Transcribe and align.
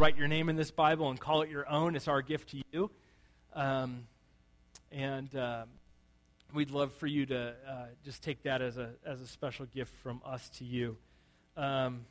write 0.00 0.16
your 0.16 0.28
name 0.28 0.48
in 0.48 0.56
this 0.56 0.70
Bible 0.70 1.10
and 1.10 1.20
call 1.20 1.42
it 1.42 1.50
your 1.50 1.68
own. 1.68 1.94
It's 1.94 2.08
our 2.08 2.22
gift 2.22 2.52
to 2.52 2.62
you. 2.72 2.90
Um, 3.52 4.04
and 4.90 5.36
uh, 5.36 5.64
we'd 6.54 6.70
love 6.70 6.94
for 6.94 7.06
you 7.06 7.26
to 7.26 7.52
uh, 7.68 7.84
just 8.02 8.22
take 8.22 8.42
that 8.44 8.62
as 8.62 8.78
a, 8.78 8.92
as 9.04 9.20
a 9.20 9.26
special 9.26 9.66
gift 9.66 9.94
from 10.02 10.22
us 10.24 10.48
to 10.56 10.64
you. 10.64 10.96
Um, 11.54 12.06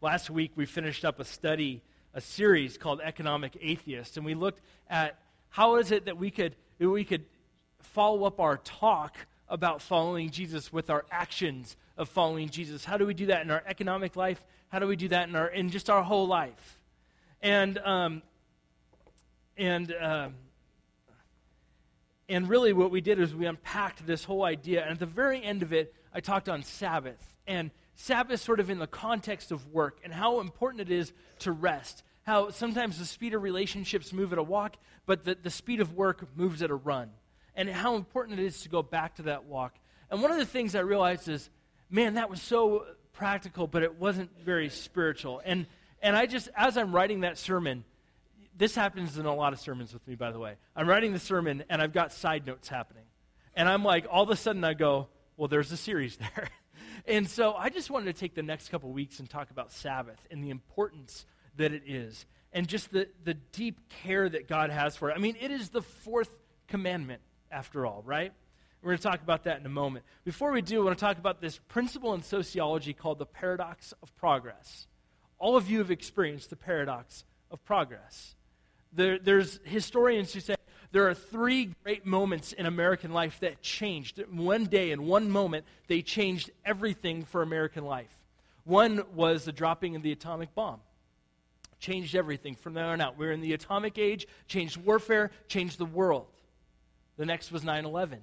last 0.00 0.30
week, 0.30 0.52
we 0.56 0.64
finished 0.64 1.04
up 1.04 1.20
a 1.20 1.26
study, 1.26 1.82
a 2.14 2.22
series 2.22 2.78
called 2.78 3.02
Economic 3.04 3.58
Atheist, 3.60 4.16
and 4.16 4.24
we 4.24 4.32
looked 4.32 4.62
at 4.88 5.18
how 5.50 5.76
is 5.76 5.92
it 5.92 6.06
that 6.06 6.16
we 6.16 6.30
could, 6.30 6.56
we 6.78 7.04
could 7.04 7.26
follow 7.80 8.24
up 8.24 8.40
our 8.40 8.56
talk 8.56 9.14
about 9.46 9.82
following 9.82 10.30
Jesus 10.30 10.72
with 10.72 10.88
our 10.88 11.04
actions 11.10 11.76
of 12.00 12.08
following 12.08 12.48
Jesus. 12.48 12.84
How 12.84 12.96
do 12.96 13.06
we 13.06 13.14
do 13.14 13.26
that 13.26 13.42
in 13.42 13.50
our 13.50 13.62
economic 13.66 14.16
life? 14.16 14.42
How 14.68 14.78
do 14.78 14.86
we 14.86 14.96
do 14.96 15.08
that 15.08 15.28
in 15.28 15.36
our 15.36 15.48
in 15.48 15.68
just 15.68 15.88
our 15.88 16.02
whole 16.02 16.26
life? 16.26 16.78
And 17.42 17.78
um, 17.78 18.22
and 19.56 19.94
um, 20.00 20.34
and 22.28 22.48
really, 22.48 22.72
what 22.72 22.90
we 22.90 23.00
did 23.00 23.20
is 23.20 23.34
we 23.34 23.46
unpacked 23.46 24.06
this 24.06 24.24
whole 24.24 24.44
idea. 24.44 24.82
And 24.82 24.92
at 24.92 24.98
the 24.98 25.06
very 25.06 25.42
end 25.42 25.62
of 25.62 25.72
it, 25.72 25.94
I 26.14 26.20
talked 26.20 26.48
on 26.48 26.62
Sabbath 26.62 27.36
and 27.46 27.70
Sabbath, 27.96 28.40
sort 28.40 28.60
of 28.60 28.70
in 28.70 28.78
the 28.78 28.86
context 28.86 29.52
of 29.52 29.66
work, 29.68 29.98
and 30.02 30.12
how 30.12 30.40
important 30.40 30.80
it 30.80 30.90
is 30.90 31.12
to 31.40 31.52
rest. 31.52 32.02
How 32.22 32.50
sometimes 32.50 32.98
the 32.98 33.04
speed 33.04 33.34
of 33.34 33.42
relationships 33.42 34.12
move 34.12 34.32
at 34.32 34.38
a 34.38 34.42
walk, 34.42 34.76
but 35.04 35.24
the, 35.24 35.34
the 35.34 35.50
speed 35.50 35.80
of 35.80 35.94
work 35.94 36.26
moves 36.36 36.62
at 36.62 36.70
a 36.70 36.74
run 36.74 37.10
and 37.54 37.68
how 37.68 37.96
important 37.96 38.38
it 38.38 38.46
is 38.46 38.62
to 38.62 38.68
go 38.68 38.82
back 38.82 39.16
to 39.16 39.22
that 39.22 39.44
walk. 39.44 39.74
And 40.10 40.22
one 40.22 40.30
of 40.30 40.38
the 40.38 40.46
things 40.46 40.74
I 40.74 40.80
realized 40.80 41.28
is, 41.28 41.50
man, 41.90 42.14
that 42.14 42.30
was 42.30 42.40
so 42.40 42.86
practical, 43.12 43.66
but 43.66 43.82
it 43.82 43.98
wasn't 43.98 44.30
very 44.44 44.68
spiritual. 44.68 45.42
And 45.44 45.66
and 46.02 46.16
I 46.16 46.26
just, 46.26 46.48
as 46.56 46.76
I'm 46.76 46.94
writing 46.94 47.20
that 47.20 47.36
sermon, 47.36 47.84
this 48.56 48.74
happens 48.74 49.18
in 49.18 49.26
a 49.26 49.34
lot 49.34 49.52
of 49.52 49.60
sermons 49.60 49.92
with 49.92 50.06
me, 50.06 50.14
by 50.14 50.32
the 50.32 50.38
way. 50.38 50.54
I'm 50.74 50.88
writing 50.88 51.12
the 51.12 51.18
sermon 51.18 51.64
and 51.68 51.82
I've 51.82 51.92
got 51.92 52.12
side 52.12 52.46
notes 52.46 52.68
happening. 52.68 53.04
And 53.54 53.68
I'm 53.68 53.84
like, 53.84 54.06
all 54.10 54.22
of 54.22 54.30
a 54.30 54.36
sudden 54.36 54.64
I 54.64 54.74
go, 54.74 55.08
well, 55.36 55.48
there's 55.48 55.72
a 55.72 55.76
series 55.76 56.16
there. 56.34 56.48
and 57.06 57.28
so 57.28 57.52
I 57.54 57.68
just 57.68 57.90
wanted 57.90 58.14
to 58.14 58.18
take 58.18 58.34
the 58.34 58.42
next 58.42 58.70
couple 58.70 58.90
weeks 58.90 59.18
and 59.18 59.28
talk 59.28 59.50
about 59.50 59.72
Sabbath 59.72 60.18
and 60.30 60.42
the 60.42 60.50
importance 60.50 61.26
that 61.56 61.72
it 61.72 61.82
is 61.86 62.24
and 62.52 62.66
just 62.66 62.90
the, 62.90 63.08
the 63.24 63.34
deep 63.34 63.78
care 64.02 64.28
that 64.28 64.48
God 64.48 64.70
has 64.70 64.96
for 64.96 65.10
it. 65.10 65.14
I 65.14 65.18
mean, 65.18 65.36
it 65.40 65.50
is 65.50 65.68
the 65.68 65.82
fourth 65.82 66.30
commandment 66.66 67.20
after 67.50 67.84
all, 67.84 68.02
right? 68.04 68.32
We're 68.82 68.92
going 68.92 68.98
to 68.98 69.02
talk 69.02 69.22
about 69.22 69.44
that 69.44 69.60
in 69.60 69.66
a 69.66 69.70
moment. 69.70 70.04
Before 70.24 70.52
we 70.52 70.62
do, 70.62 70.80
I 70.80 70.84
want 70.84 70.98
to 70.98 71.04
talk 71.04 71.18
about 71.18 71.40
this 71.40 71.58
principle 71.68 72.14
in 72.14 72.22
sociology 72.22 72.94
called 72.94 73.18
the 73.18 73.26
paradox 73.26 73.92
of 74.02 74.14
progress. 74.16 74.86
All 75.38 75.56
of 75.56 75.70
you 75.70 75.78
have 75.78 75.90
experienced 75.90 76.50
the 76.50 76.56
paradox 76.56 77.24
of 77.50 77.62
progress. 77.64 78.34
There, 78.92 79.18
there's 79.18 79.60
historians 79.64 80.32
who 80.32 80.40
say 80.40 80.56
there 80.92 81.08
are 81.08 81.14
three 81.14 81.74
great 81.84 82.06
moments 82.06 82.52
in 82.52 82.66
American 82.66 83.12
life 83.12 83.38
that 83.40 83.60
changed. 83.60 84.22
One 84.30 84.64
day, 84.64 84.90
in 84.90 85.06
one 85.06 85.30
moment, 85.30 85.66
they 85.86 86.02
changed 86.02 86.50
everything 86.64 87.24
for 87.24 87.42
American 87.42 87.84
life. 87.84 88.16
One 88.64 89.04
was 89.14 89.44
the 89.44 89.52
dropping 89.52 89.94
of 89.94 90.02
the 90.02 90.12
atomic 90.12 90.54
bomb. 90.54 90.80
Changed 91.78 92.14
everything 92.14 92.54
from 92.54 92.74
there 92.74 92.86
on 92.86 93.00
out. 93.00 93.18
We're 93.18 93.32
in 93.32 93.40
the 93.40 93.52
atomic 93.52 93.98
age, 93.98 94.26
changed 94.48 94.78
warfare, 94.78 95.30
changed 95.48 95.78
the 95.78 95.86
world. 95.86 96.26
The 97.16 97.26
next 97.26 97.52
was 97.52 97.62
9 97.62 97.84
11. 97.84 98.20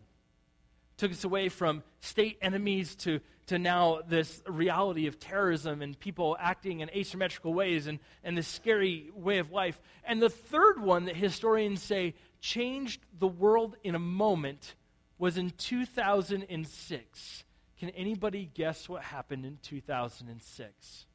Took 0.98 1.12
us 1.12 1.24
away 1.24 1.50
from 1.50 1.84
state 2.00 2.38
enemies 2.42 2.96
to, 2.98 3.20
to 3.48 3.60
now 3.60 4.02
this 4.08 4.42
reality 4.48 5.08
of 5.08 5.20
terrorism 5.20 5.82
and 5.82 5.98
people 6.00 6.36
acting 6.40 6.80
in 6.80 6.90
asymmetrical 6.90 7.54
ways 7.54 7.88
and, 7.88 8.00
and 8.24 8.38
this 8.38 8.48
scary 8.48 9.10
way 9.14 9.38
of 9.38 9.52
life. 9.52 9.80
And 10.04 10.22
the 10.22 10.30
third 10.30 10.82
one 10.82 11.06
that 11.06 11.16
historians 11.16 11.82
say 11.82 12.16
changed 12.40 13.02
the 13.18 13.28
world 13.28 13.76
in 13.84 13.96
a 13.96 14.00
moment 14.00 14.76
was 15.18 15.38
in 15.38 15.52
2006. 15.52 17.44
Can 17.80 17.90
anybody 17.90 18.50
guess 18.54 18.90
what 18.90 19.04
happened 19.04 19.46
in 19.46 19.60
2006? 19.62 21.06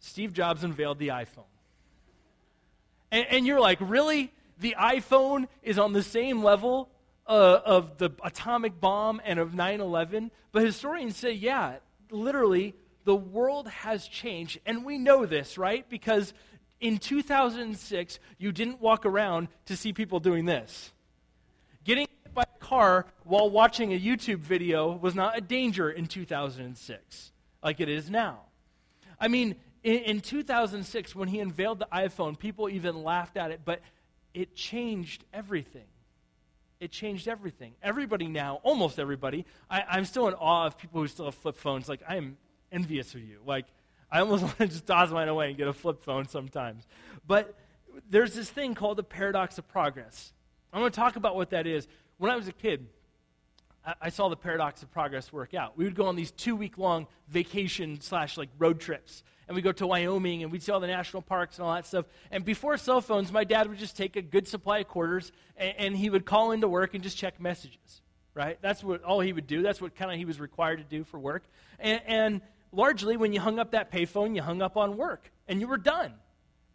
Steve 0.00 0.32
Jobs 0.32 0.64
unveiled 0.64 0.98
the 0.98 1.08
iPhone. 1.08 1.44
And, 3.10 3.26
and, 3.30 3.46
you're 3.46 3.60
like, 3.60 3.78
really? 3.80 4.32
The 4.58 4.74
iPhone 4.78 5.48
is 5.62 5.78
on 5.78 5.92
the 5.92 6.02
same 6.02 6.42
level 6.42 6.90
uh, 7.26 7.60
of 7.64 7.98
the 7.98 8.10
atomic 8.22 8.80
bomb 8.80 9.20
and 9.24 9.38
of 9.38 9.54
9 9.54 9.80
11. 9.80 10.30
But 10.52 10.62
historians 10.62 11.16
say, 11.16 11.32
yeah, 11.32 11.76
literally, 12.10 12.74
the 13.04 13.16
world 13.16 13.68
has 13.68 14.06
changed. 14.06 14.58
And 14.66 14.84
we 14.84 14.98
know 14.98 15.26
this, 15.26 15.58
right? 15.58 15.88
Because 15.88 16.32
in 16.80 16.98
2006, 16.98 18.18
you 18.38 18.52
didn't 18.52 18.80
walk 18.80 19.06
around 19.06 19.48
to 19.66 19.76
see 19.76 19.92
people 19.92 20.20
doing 20.20 20.44
this. 20.44 20.92
Getting 21.84 22.06
hit 22.24 22.34
by 22.34 22.42
a 22.42 22.64
car 22.64 23.06
while 23.24 23.50
watching 23.50 23.92
a 23.92 23.98
YouTube 23.98 24.38
video 24.38 24.92
was 24.92 25.14
not 25.14 25.36
a 25.36 25.40
danger 25.40 25.90
in 25.90 26.06
2006 26.06 27.32
like 27.62 27.80
it 27.80 27.88
is 27.88 28.08
now. 28.08 28.42
I 29.18 29.26
mean, 29.26 29.56
in, 29.82 29.98
in 29.98 30.20
2006, 30.20 31.14
when 31.14 31.28
he 31.28 31.40
unveiled 31.40 31.80
the 31.80 31.88
iPhone, 31.92 32.38
people 32.38 32.68
even 32.68 33.02
laughed 33.02 33.36
at 33.36 33.50
it, 33.50 33.62
but 33.64 33.80
it 34.36 34.54
changed 34.54 35.24
everything. 35.32 35.86
It 36.78 36.92
changed 36.92 37.26
everything. 37.26 37.72
Everybody 37.82 38.28
now, 38.28 38.60
almost 38.62 38.98
everybody, 38.98 39.46
I, 39.70 39.96
am 39.96 40.04
still 40.04 40.28
in 40.28 40.34
awe 40.34 40.66
of 40.66 40.76
people 40.76 41.00
who 41.00 41.08
still 41.08 41.24
have 41.24 41.34
flip 41.34 41.56
phones. 41.56 41.88
Like, 41.88 42.02
I 42.06 42.16
am 42.16 42.36
envious 42.70 43.14
of 43.14 43.22
you. 43.22 43.38
Like, 43.46 43.64
I 44.12 44.20
almost 44.20 44.42
want 44.42 44.58
to 44.58 44.66
just 44.66 44.86
toss 44.86 45.10
mine 45.10 45.28
away 45.28 45.48
and 45.48 45.56
get 45.56 45.68
a 45.68 45.72
flip 45.72 46.02
phone 46.02 46.28
sometimes. 46.28 46.86
But 47.26 47.54
there's 48.10 48.34
this 48.34 48.50
thing 48.50 48.74
called 48.74 48.98
the 48.98 49.02
paradox 49.02 49.56
of 49.56 49.66
progress. 49.68 50.34
I'm 50.70 50.80
going 50.80 50.92
to 50.92 51.00
talk 51.00 51.16
about 51.16 51.34
what 51.34 51.48
that 51.50 51.66
is. 51.66 51.88
When 52.18 52.30
I 52.30 52.36
was 52.36 52.46
a 52.46 52.52
kid, 52.52 52.86
I, 53.86 53.94
I 54.02 54.08
saw 54.10 54.28
the 54.28 54.36
paradox 54.36 54.82
of 54.82 54.92
progress 54.92 55.32
work 55.32 55.54
out. 55.54 55.78
We 55.78 55.84
would 55.84 55.94
go 55.94 56.04
on 56.04 56.14
these 56.14 56.30
two 56.30 56.54
week 56.54 56.76
long 56.76 57.06
vacation 57.28 58.02
slash 58.02 58.36
like 58.36 58.50
road 58.58 58.80
trips 58.80 59.24
and 59.48 59.54
we 59.54 59.62
go 59.62 59.72
to 59.72 59.86
Wyoming 59.86 60.42
and 60.42 60.50
we'd 60.50 60.62
see 60.62 60.72
all 60.72 60.80
the 60.80 60.86
national 60.86 61.22
parks 61.22 61.58
and 61.58 61.66
all 61.66 61.74
that 61.74 61.86
stuff. 61.86 62.06
And 62.30 62.44
before 62.44 62.76
cell 62.76 63.00
phones, 63.00 63.30
my 63.30 63.44
dad 63.44 63.68
would 63.68 63.78
just 63.78 63.96
take 63.96 64.16
a 64.16 64.22
good 64.22 64.48
supply 64.48 64.78
of 64.78 64.88
quarters 64.88 65.32
and, 65.56 65.74
and 65.78 65.96
he 65.96 66.10
would 66.10 66.24
call 66.24 66.52
into 66.52 66.68
work 66.68 66.94
and 66.94 67.02
just 67.02 67.16
check 67.16 67.40
messages, 67.40 68.02
right? 68.34 68.58
That's 68.60 68.82
what 68.82 69.02
all 69.04 69.20
he 69.20 69.32
would 69.32 69.46
do. 69.46 69.62
That's 69.62 69.80
what 69.80 69.94
kind 69.94 70.10
of 70.10 70.18
he 70.18 70.24
was 70.24 70.40
required 70.40 70.78
to 70.78 70.84
do 70.84 71.04
for 71.04 71.18
work. 71.18 71.44
And, 71.78 72.00
and 72.06 72.40
largely, 72.72 73.16
when 73.16 73.32
you 73.32 73.40
hung 73.40 73.58
up 73.58 73.72
that 73.72 73.92
payphone, 73.92 74.34
you 74.34 74.42
hung 74.42 74.62
up 74.62 74.76
on 74.76 74.96
work 74.96 75.30
and 75.46 75.60
you 75.60 75.68
were 75.68 75.78
done. 75.78 76.12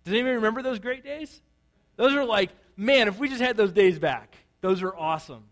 Does 0.04 0.14
anybody 0.14 0.36
remember 0.36 0.62
those 0.62 0.80
great 0.80 1.04
days? 1.04 1.42
Those 1.98 2.14
are 2.14 2.26
like, 2.26 2.52
man, 2.76 3.08
if 3.08 3.20
we 3.20 3.30
just 3.30 3.42
had 3.42 3.58
those 3.58 3.72
days 3.72 4.00
back, 4.00 4.36
those 4.62 4.82
are 4.82 4.96
awesome. 4.96 5.44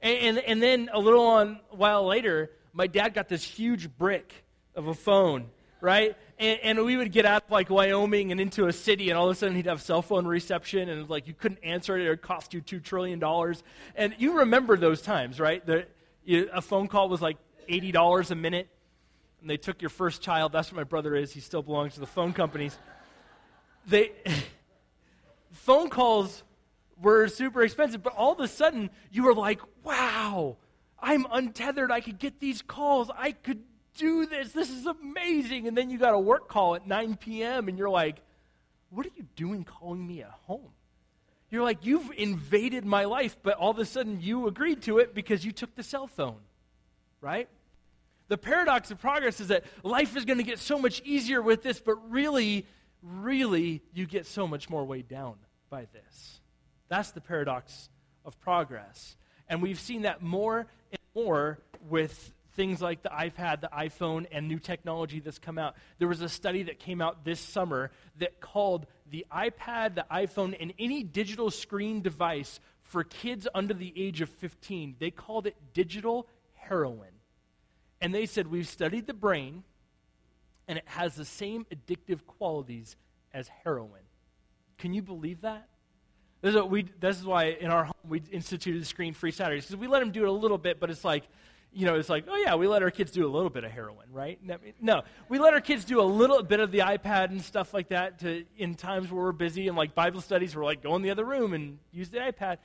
And, 0.00 0.18
and, 0.18 0.38
and 0.38 0.62
then 0.62 0.90
a 0.92 0.98
little 0.98 1.26
on, 1.26 1.60
while 1.70 2.06
later, 2.06 2.50
my 2.72 2.86
dad 2.86 3.14
got 3.14 3.28
this 3.28 3.42
huge 3.42 3.90
brick 3.96 4.32
of 4.74 4.86
a 4.86 4.94
phone, 4.94 5.46
right? 5.80 6.16
And, 6.38 6.60
and, 6.62 6.84
we 6.84 6.96
would 6.96 7.12
get 7.12 7.24
out 7.24 7.44
of 7.44 7.50
like 7.50 7.70
Wyoming 7.70 8.30
and 8.30 8.40
into 8.40 8.66
a 8.66 8.72
city, 8.72 9.10
and 9.10 9.18
all 9.18 9.28
of 9.28 9.36
a 9.36 9.38
sudden 9.38 9.56
he'd 9.56 9.66
have 9.66 9.80
cell 9.80 10.02
phone 10.02 10.26
reception, 10.26 10.88
and 10.88 11.08
like 11.08 11.26
you 11.26 11.34
couldn't 11.34 11.60
answer 11.62 11.96
it, 11.96 12.04
it 12.04 12.08
would 12.08 12.22
cost 12.22 12.52
you 12.52 12.60
two 12.60 12.80
trillion 12.80 13.18
dollars. 13.18 13.62
And 13.94 14.14
you 14.18 14.38
remember 14.38 14.76
those 14.76 15.00
times, 15.00 15.40
right? 15.40 15.64
The, 15.64 15.86
you, 16.24 16.48
a 16.52 16.60
phone 16.60 16.88
call 16.88 17.08
was 17.08 17.22
like 17.22 17.38
eighty 17.68 17.90
dollars 17.92 18.30
a 18.30 18.34
minute, 18.34 18.68
and 19.40 19.48
they 19.48 19.56
took 19.56 19.80
your 19.80 19.88
first 19.88 20.20
child. 20.22 20.52
That's 20.52 20.70
what 20.70 20.76
my 20.76 20.84
brother 20.84 21.14
is. 21.14 21.32
He 21.32 21.40
still 21.40 21.62
belongs 21.62 21.94
to 21.94 22.00
the 22.00 22.06
phone 22.06 22.32
companies. 22.32 22.78
They 23.86 24.12
phone 25.52 25.88
calls 25.88 26.42
were 27.00 27.28
super 27.28 27.62
expensive, 27.62 28.02
but 28.02 28.14
all 28.14 28.32
of 28.32 28.40
a 28.40 28.48
sudden 28.48 28.90
you 29.10 29.22
were 29.22 29.34
like, 29.34 29.60
"Wow, 29.82 30.58
I'm 31.00 31.26
untethered. 31.30 31.90
I 31.90 32.00
could 32.00 32.18
get 32.18 32.40
these 32.40 32.62
calls. 32.62 33.10
I 33.16 33.32
could 33.32 33.62
do 33.96 34.26
this. 34.26 34.52
This 34.52 34.70
is 34.70 34.86
amazing. 34.86 35.68
And 35.68 35.76
then 35.76 35.90
you 35.90 35.98
got 35.98 36.14
a 36.14 36.18
work 36.18 36.48
call 36.48 36.74
at 36.74 36.86
9 36.86 37.16
p.m. 37.16 37.68
and 37.68 37.78
you're 37.78 37.90
like, 37.90 38.22
what 38.90 39.06
are 39.06 39.10
you 39.16 39.26
doing 39.36 39.64
calling 39.64 40.06
me 40.06 40.22
at 40.22 40.30
home? 40.46 40.70
You're 41.50 41.62
like, 41.62 41.84
you've 41.86 42.10
invaded 42.16 42.84
my 42.84 43.04
life, 43.04 43.36
but 43.42 43.56
all 43.56 43.70
of 43.70 43.78
a 43.78 43.84
sudden 43.84 44.20
you 44.20 44.46
agreed 44.46 44.82
to 44.82 44.98
it 44.98 45.14
because 45.14 45.44
you 45.44 45.52
took 45.52 45.74
the 45.74 45.82
cell 45.82 46.06
phone, 46.06 46.40
right? 47.20 47.48
The 48.28 48.36
paradox 48.36 48.90
of 48.90 49.00
progress 49.00 49.40
is 49.40 49.48
that 49.48 49.64
life 49.82 50.16
is 50.16 50.24
going 50.24 50.38
to 50.38 50.44
get 50.44 50.58
so 50.58 50.78
much 50.78 51.00
easier 51.04 51.40
with 51.40 51.62
this, 51.62 51.78
but 51.78 52.10
really, 52.10 52.66
really, 53.02 53.82
you 53.94 54.06
get 54.06 54.26
so 54.26 54.48
much 54.48 54.68
more 54.68 54.84
weighed 54.84 55.08
down 55.08 55.36
by 55.70 55.86
this. 55.92 56.40
That's 56.88 57.12
the 57.12 57.20
paradox 57.20 57.88
of 58.24 58.38
progress. 58.40 59.16
And 59.48 59.62
we've 59.62 59.78
seen 59.78 60.02
that 60.02 60.22
more 60.22 60.66
and 60.90 61.00
more 61.14 61.58
with 61.88 62.32
things 62.56 62.80
like 62.82 63.02
the 63.02 63.10
iPad, 63.10 63.60
the 63.60 63.68
iPhone, 63.68 64.26
and 64.32 64.48
new 64.48 64.58
technology 64.58 65.20
that's 65.20 65.38
come 65.38 65.58
out. 65.58 65.76
There 65.98 66.08
was 66.08 66.22
a 66.22 66.28
study 66.28 66.64
that 66.64 66.80
came 66.80 67.00
out 67.00 67.24
this 67.24 67.38
summer 67.38 67.90
that 68.18 68.40
called 68.40 68.86
the 69.08 69.26
iPad, 69.30 69.94
the 69.94 70.06
iPhone, 70.10 70.56
and 70.58 70.72
any 70.78 71.04
digital 71.04 71.50
screen 71.50 72.00
device 72.00 72.58
for 72.80 73.04
kids 73.04 73.46
under 73.54 73.74
the 73.74 73.92
age 73.96 74.20
of 74.20 74.28
15, 74.28 74.96
they 74.98 75.10
called 75.10 75.46
it 75.46 75.56
digital 75.74 76.28
heroin. 76.54 77.12
And 78.00 78.14
they 78.14 78.26
said, 78.26 78.46
We've 78.46 78.68
studied 78.68 79.06
the 79.06 79.14
brain, 79.14 79.64
and 80.66 80.78
it 80.78 80.84
has 80.86 81.14
the 81.14 81.24
same 81.24 81.66
addictive 81.66 82.26
qualities 82.26 82.96
as 83.32 83.48
heroin. 83.64 84.02
Can 84.78 84.92
you 84.94 85.02
believe 85.02 85.42
that? 85.42 85.68
This 86.42 86.54
is, 86.54 86.62
we, 86.62 86.86
this 87.00 87.18
is 87.18 87.24
why 87.24 87.46
in 87.46 87.70
our 87.70 87.84
home 87.84 87.94
we 88.08 88.22
instituted 88.30 88.86
screen 88.86 89.14
free 89.14 89.32
Saturdays 89.32 89.66
because 89.66 89.80
we 89.80 89.86
let 89.86 90.00
them 90.00 90.12
do 90.12 90.22
it 90.22 90.28
a 90.28 90.32
little 90.32 90.58
bit, 90.58 90.78
but 90.78 90.90
it's 90.90 91.04
like, 91.04 91.24
you 91.76 91.84
know, 91.84 91.96
it's 91.96 92.08
like, 92.08 92.24
oh 92.26 92.36
yeah, 92.36 92.54
we 92.54 92.66
let 92.66 92.82
our 92.82 92.90
kids 92.90 93.10
do 93.10 93.26
a 93.26 93.28
little 93.28 93.50
bit 93.50 93.62
of 93.62 93.70
heroin, 93.70 94.06
right? 94.10 94.40
No, 94.80 95.02
we 95.28 95.38
let 95.38 95.52
our 95.52 95.60
kids 95.60 95.84
do 95.84 96.00
a 96.00 96.02
little 96.02 96.42
bit 96.42 96.58
of 96.58 96.72
the 96.72 96.78
iPad 96.78 97.26
and 97.30 97.42
stuff 97.42 97.74
like 97.74 97.90
that 97.90 98.20
to, 98.20 98.46
in 98.56 98.76
times 98.76 99.12
where 99.12 99.22
we're 99.22 99.32
busy 99.32 99.68
and 99.68 99.76
like 99.76 99.94
Bible 99.94 100.22
studies, 100.22 100.56
we're 100.56 100.64
like, 100.64 100.82
go 100.82 100.96
in 100.96 101.02
the 101.02 101.10
other 101.10 101.26
room 101.26 101.52
and 101.52 101.78
use 101.92 102.08
the 102.08 102.16
iPad. 102.16 102.56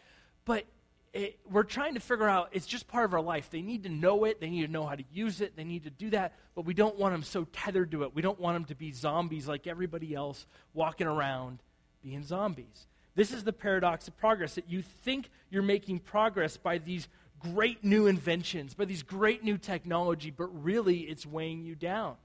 But 0.46 0.64
it, 1.12 1.40
we're 1.52 1.64
trying 1.64 1.96
to 1.96 2.00
figure 2.00 2.30
out 2.30 2.52
it's 2.54 2.66
just 2.66 2.88
part 2.88 3.04
of 3.04 3.14
our 3.14 3.22
life. 3.22 3.50
They 3.50 3.62
need 3.62 3.84
to 3.84 3.90
know 3.90 4.24
it, 4.24 4.40
they 4.40 4.50
need 4.50 4.66
to 4.66 4.72
know 4.72 4.86
how 4.86 4.96
to 4.96 5.04
use 5.12 5.42
it, 5.42 5.58
they 5.58 5.66
need 5.66 5.84
to 5.84 5.90
do 5.90 6.10
that, 6.12 6.38
but 6.56 6.64
we 6.64 6.74
don't 6.74 6.98
want 6.98 7.14
them 7.14 7.24
so 7.24 7.44
tethered 7.52 7.92
to 7.92 8.04
it. 8.04 8.16
We 8.16 8.22
don't 8.22 8.40
want 8.40 8.56
them 8.56 8.66
to 8.66 8.76
be 8.76 8.94
zombies 8.94 9.46
like 9.46 9.68
everybody 9.68 10.16
else 10.16 10.46
walking 10.74 11.08
around 11.08 11.60
being 12.02 12.24
zombies. 12.24 12.88
This 13.14 13.34
is 13.34 13.44
the 13.44 13.52
paradox 13.52 14.08
of 14.08 14.18
progress 14.18 14.56
that 14.56 14.70
you 14.70 14.82
think 14.82 15.30
you're 15.50 15.64
making 15.64 16.00
progress 16.00 16.56
by 16.56 16.78
these 16.78 17.10
great 17.44 17.84
new 17.84 18.08
inventions, 18.08 18.74
by 18.74 18.86
these 18.86 19.04
great 19.04 19.44
new 19.44 19.58
technology, 19.58 20.32
but 20.32 20.48
really 20.64 21.00
it's 21.00 21.26
weighing 21.26 21.64
you 21.64 21.76
down. 21.76 22.16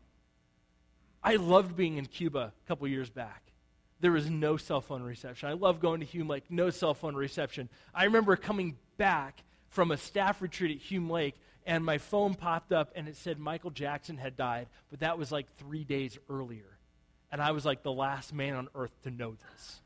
I 1.22 1.36
loved 1.36 1.76
being 1.76 1.96
in 1.96 2.06
Cuba 2.06 2.52
a 2.64 2.68
couple 2.68 2.86
years 2.88 3.10
back. 3.10 3.42
There 4.00 4.12
was 4.12 4.28
no 4.30 4.56
cell 4.56 4.80
phone 4.80 5.02
reception. 5.02 5.48
I 5.48 5.54
love 5.54 5.80
going 5.80 6.00
to 6.00 6.06
Hume 6.06 6.28
Lake, 6.28 6.44
no 6.50 6.70
cell 6.70 6.94
phone 6.94 7.16
reception. 7.16 7.68
I 7.94 8.04
remember 8.04 8.36
coming 8.36 8.76
back 8.96 9.42
from 9.70 9.90
a 9.90 9.96
staff 9.96 10.40
retreat 10.42 10.76
at 10.76 10.82
Hume 10.82 11.10
Lake, 11.10 11.34
and 11.66 11.84
my 11.84 11.98
phone 11.98 12.34
popped 12.34 12.72
up 12.72 12.92
and 12.94 13.08
it 13.08 13.16
said 13.16 13.38
Michael 13.38 13.70
Jackson 13.70 14.16
had 14.18 14.36
died, 14.36 14.68
but 14.90 15.00
that 15.00 15.18
was 15.18 15.32
like 15.32 15.46
three 15.56 15.82
days 15.82 16.18
earlier. 16.30 16.78
And 17.32 17.42
I 17.42 17.50
was 17.50 17.64
like 17.64 17.82
the 17.82 17.92
last 17.92 18.32
man 18.32 18.54
on 18.54 18.68
earth 18.74 18.92
to 19.02 19.10
know 19.10 19.36
this. 19.52 19.80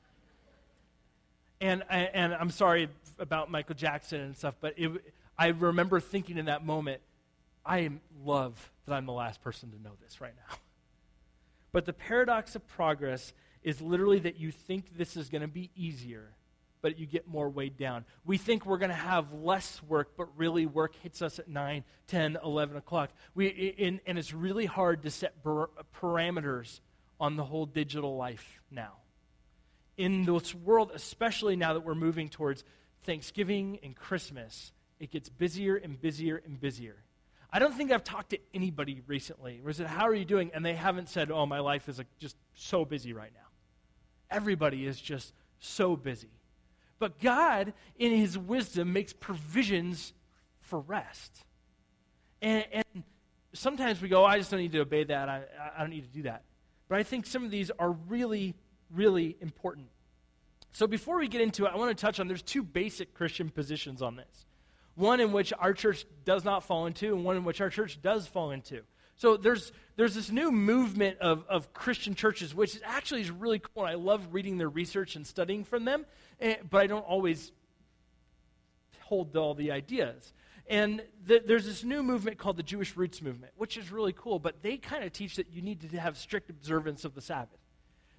And, 1.62 1.82
and 1.90 2.34
I'm 2.34 2.50
sorry 2.50 2.88
about 3.18 3.50
Michael 3.50 3.74
Jackson 3.74 4.20
and 4.20 4.36
stuff, 4.36 4.54
but 4.60 4.74
it, 4.78 4.90
I 5.40 5.48
remember 5.48 6.00
thinking 6.00 6.36
in 6.36 6.44
that 6.44 6.66
moment, 6.66 7.00
I 7.64 7.88
love 8.22 8.70
that 8.84 8.94
I'm 8.94 9.06
the 9.06 9.12
last 9.12 9.40
person 9.40 9.70
to 9.70 9.82
know 9.82 9.92
this 10.02 10.20
right 10.20 10.34
now. 10.36 10.56
But 11.72 11.84
the 11.84 11.92
paradox 11.92 12.56
of 12.56 12.66
progress 12.66 13.32
is 13.62 13.80
literally 13.80 14.18
that 14.18 14.40
you 14.40 14.50
think 14.50 14.98
this 14.98 15.16
is 15.16 15.28
going 15.28 15.42
to 15.42 15.46
be 15.46 15.70
easier, 15.76 16.32
but 16.82 16.98
you 16.98 17.06
get 17.06 17.28
more 17.28 17.48
weighed 17.48 17.76
down. 17.76 18.04
We 18.24 18.38
think 18.38 18.66
we're 18.66 18.78
going 18.78 18.90
to 18.90 18.96
have 18.96 19.32
less 19.32 19.80
work, 19.84 20.16
but 20.16 20.36
really 20.36 20.66
work 20.66 20.96
hits 20.96 21.22
us 21.22 21.38
at 21.38 21.46
9, 21.46 21.84
10, 22.08 22.38
11 22.42 22.76
o'clock. 22.76 23.10
We, 23.36 23.46
in, 23.46 24.00
and 24.04 24.18
it's 24.18 24.34
really 24.34 24.66
hard 24.66 25.02
to 25.02 25.12
set 25.12 25.44
parameters 25.44 26.80
on 27.20 27.36
the 27.36 27.44
whole 27.44 27.66
digital 27.66 28.16
life 28.16 28.60
now 28.68 28.94
in 29.96 30.24
this 30.24 30.52
world, 30.56 30.90
especially 30.92 31.54
now 31.54 31.74
that 31.74 31.82
we're 31.84 31.94
moving 31.94 32.30
towards 32.30 32.64
Thanksgiving 33.04 33.78
and 33.84 33.94
Christmas, 33.94 34.72
it 35.00 35.10
gets 35.10 35.28
busier 35.28 35.76
and 35.76 36.00
busier 36.00 36.40
and 36.44 36.60
busier. 36.60 36.96
I 37.52 37.58
don't 37.58 37.74
think 37.74 37.90
I've 37.90 38.04
talked 38.04 38.30
to 38.30 38.38
anybody 38.54 39.02
recently 39.06 39.60
where 39.60 39.70
I 39.70 39.72
said, 39.72 39.86
How 39.88 40.06
are 40.06 40.14
you 40.14 40.24
doing? 40.24 40.52
And 40.54 40.64
they 40.64 40.74
haven't 40.74 41.08
said, 41.08 41.30
Oh, 41.30 41.46
my 41.46 41.58
life 41.58 41.88
is 41.88 41.98
like 41.98 42.06
just 42.18 42.36
so 42.54 42.84
busy 42.84 43.12
right 43.12 43.32
now. 43.34 43.48
Everybody 44.30 44.86
is 44.86 45.00
just 45.00 45.32
so 45.58 45.96
busy. 45.96 46.30
But 47.00 47.18
God, 47.18 47.72
in 47.98 48.12
His 48.12 48.38
wisdom, 48.38 48.92
makes 48.92 49.12
provisions 49.12 50.12
for 50.60 50.78
rest. 50.78 51.44
And, 52.40 52.64
and 52.72 53.04
sometimes 53.52 54.00
we 54.00 54.08
go, 54.08 54.24
I 54.24 54.38
just 54.38 54.50
don't 54.50 54.60
need 54.60 54.72
to 54.72 54.80
obey 54.80 55.04
that. 55.04 55.28
I, 55.28 55.42
I 55.76 55.80
don't 55.80 55.90
need 55.90 56.04
to 56.04 56.12
do 56.12 56.22
that. 56.22 56.44
But 56.88 56.98
I 56.98 57.02
think 57.02 57.26
some 57.26 57.44
of 57.44 57.50
these 57.50 57.70
are 57.78 57.90
really 57.90 58.54
really 58.92 59.36
important. 59.40 59.86
So 60.72 60.86
before 60.86 61.18
we 61.18 61.28
get 61.28 61.40
into 61.40 61.66
it, 61.66 61.72
I 61.72 61.76
want 61.76 61.96
to 61.96 62.00
touch 62.00 62.20
on 62.20 62.28
there's 62.28 62.42
two 62.42 62.62
basic 62.62 63.14
Christian 63.14 63.50
positions 63.50 64.02
on 64.02 64.16
this. 64.16 64.46
One 65.00 65.20
in 65.20 65.32
which 65.32 65.54
our 65.58 65.72
church 65.72 66.04
does 66.26 66.44
not 66.44 66.62
fall 66.62 66.84
into, 66.84 67.14
and 67.14 67.24
one 67.24 67.38
in 67.38 67.44
which 67.44 67.62
our 67.62 67.70
church 67.70 68.02
does 68.02 68.26
fall 68.26 68.50
into. 68.50 68.82
So 69.16 69.38
there's 69.38 69.72
there's 69.96 70.14
this 70.14 70.30
new 70.30 70.52
movement 70.52 71.18
of, 71.20 71.46
of 71.48 71.72
Christian 71.72 72.14
churches, 72.14 72.54
which 72.54 72.78
actually 72.84 73.22
is 73.22 73.30
really 73.30 73.60
cool. 73.60 73.84
I 73.84 73.94
love 73.94 74.28
reading 74.30 74.58
their 74.58 74.68
research 74.68 75.16
and 75.16 75.26
studying 75.26 75.64
from 75.64 75.86
them, 75.86 76.04
and, 76.38 76.52
eh, 76.52 76.56
but 76.68 76.82
I 76.82 76.86
don't 76.86 77.06
always 77.06 77.50
hold 79.00 79.34
all 79.38 79.54
the 79.54 79.72
ideas. 79.72 80.34
And 80.66 81.02
the, 81.24 81.42
there's 81.46 81.64
this 81.64 81.82
new 81.82 82.02
movement 82.02 82.36
called 82.36 82.58
the 82.58 82.62
Jewish 82.62 82.94
Roots 82.94 83.22
Movement, 83.22 83.54
which 83.56 83.78
is 83.78 83.90
really 83.90 84.12
cool, 84.12 84.38
but 84.38 84.62
they 84.62 84.76
kind 84.76 85.02
of 85.02 85.14
teach 85.14 85.36
that 85.36 85.50
you 85.50 85.62
need 85.62 85.80
to 85.80 85.98
have 85.98 86.18
strict 86.18 86.50
observance 86.50 87.06
of 87.06 87.14
the 87.14 87.22
Sabbath. 87.22 87.58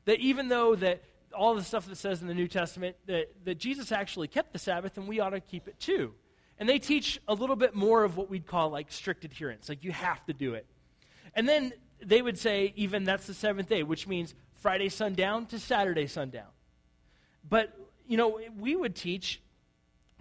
That 0.05 0.19
even 0.19 0.47
though 0.47 0.75
that 0.75 1.03
all 1.31 1.53
the 1.53 1.63
stuff 1.63 1.85
that 1.85 1.97
says 1.97 2.23
in 2.23 2.27
the 2.27 2.33
New 2.33 2.47
Testament 2.47 2.95
that, 3.05 3.27
that 3.45 3.59
Jesus 3.59 3.91
actually 3.91 4.27
kept 4.27 4.51
the 4.51 4.59
Sabbath 4.59 4.97
and 4.97 5.07
we 5.07 5.19
ought 5.19 5.29
to 5.29 5.39
keep 5.39 5.67
it 5.67 5.79
too. 5.79 6.15
And 6.61 6.69
they 6.69 6.77
teach 6.77 7.19
a 7.27 7.33
little 7.33 7.55
bit 7.55 7.73
more 7.73 8.03
of 8.03 8.17
what 8.17 8.29
we'd 8.29 8.45
call 8.45 8.69
like 8.69 8.91
strict 8.91 9.25
adherence, 9.25 9.67
like 9.67 9.83
you 9.83 9.91
have 9.91 10.23
to 10.27 10.33
do 10.33 10.53
it. 10.53 10.67
And 11.33 11.49
then 11.49 11.73
they 12.05 12.21
would 12.21 12.37
say, 12.37 12.71
even 12.75 13.03
that's 13.03 13.25
the 13.25 13.33
seventh 13.33 13.67
day, 13.67 13.81
which 13.81 14.07
means 14.07 14.35
Friday 14.53 14.89
sundown 14.89 15.47
to 15.47 15.57
Saturday 15.57 16.05
sundown. 16.05 16.49
But, 17.49 17.75
you 18.07 18.15
know, 18.15 18.39
we 18.59 18.75
would 18.75 18.95
teach, 18.95 19.41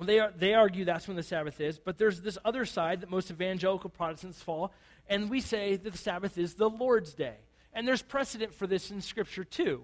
they, 0.00 0.18
are, 0.18 0.32
they 0.34 0.54
argue 0.54 0.86
that's 0.86 1.06
when 1.06 1.18
the 1.18 1.22
Sabbath 1.22 1.60
is, 1.60 1.78
but 1.78 1.98
there's 1.98 2.22
this 2.22 2.38
other 2.42 2.64
side 2.64 3.02
that 3.02 3.10
most 3.10 3.30
evangelical 3.30 3.90
Protestants 3.90 4.40
fall, 4.40 4.72
and 5.10 5.28
we 5.28 5.42
say 5.42 5.76
that 5.76 5.92
the 5.92 5.98
Sabbath 5.98 6.38
is 6.38 6.54
the 6.54 6.70
Lord's 6.70 7.12
day. 7.12 7.36
And 7.74 7.86
there's 7.86 8.00
precedent 8.00 8.54
for 8.54 8.66
this 8.66 8.90
in 8.90 9.02
Scripture 9.02 9.44
too. 9.44 9.82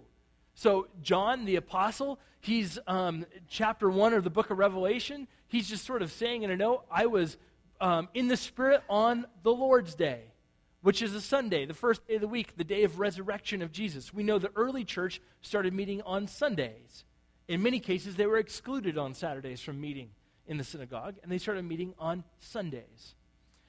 So, 0.54 0.88
John 1.02 1.44
the 1.44 1.56
Apostle, 1.56 2.18
he's 2.40 2.78
um, 2.86 3.26
chapter 3.46 3.90
one 3.90 4.14
of 4.14 4.24
the 4.24 4.30
book 4.30 4.48
of 4.48 4.56
Revelation. 4.56 5.28
He's 5.48 5.68
just 5.68 5.84
sort 5.84 6.02
of 6.02 6.10
saying 6.10 6.42
in 6.42 6.50
a 6.50 6.56
note, 6.56 6.84
I 6.90 7.06
was 7.06 7.36
um, 7.80 8.08
in 8.14 8.28
the 8.28 8.36
Spirit 8.36 8.82
on 8.88 9.26
the 9.42 9.52
Lord's 9.52 9.94
Day, 9.94 10.22
which 10.82 11.02
is 11.02 11.14
a 11.14 11.20
Sunday, 11.20 11.66
the 11.66 11.74
first 11.74 12.06
day 12.06 12.14
of 12.16 12.20
the 12.20 12.28
week, 12.28 12.56
the 12.56 12.64
day 12.64 12.84
of 12.84 12.98
resurrection 12.98 13.62
of 13.62 13.72
Jesus. 13.72 14.12
We 14.12 14.22
know 14.22 14.38
the 14.38 14.52
early 14.56 14.84
church 14.84 15.20
started 15.40 15.74
meeting 15.74 16.02
on 16.02 16.26
Sundays. 16.26 17.04
In 17.48 17.62
many 17.62 17.80
cases, 17.80 18.16
they 18.16 18.26
were 18.26 18.38
excluded 18.38 18.98
on 18.98 19.14
Saturdays 19.14 19.60
from 19.60 19.80
meeting 19.80 20.10
in 20.46 20.58
the 20.58 20.64
synagogue, 20.64 21.16
and 21.22 21.30
they 21.30 21.38
started 21.38 21.64
meeting 21.64 21.94
on 21.98 22.24
Sundays. 22.38 23.14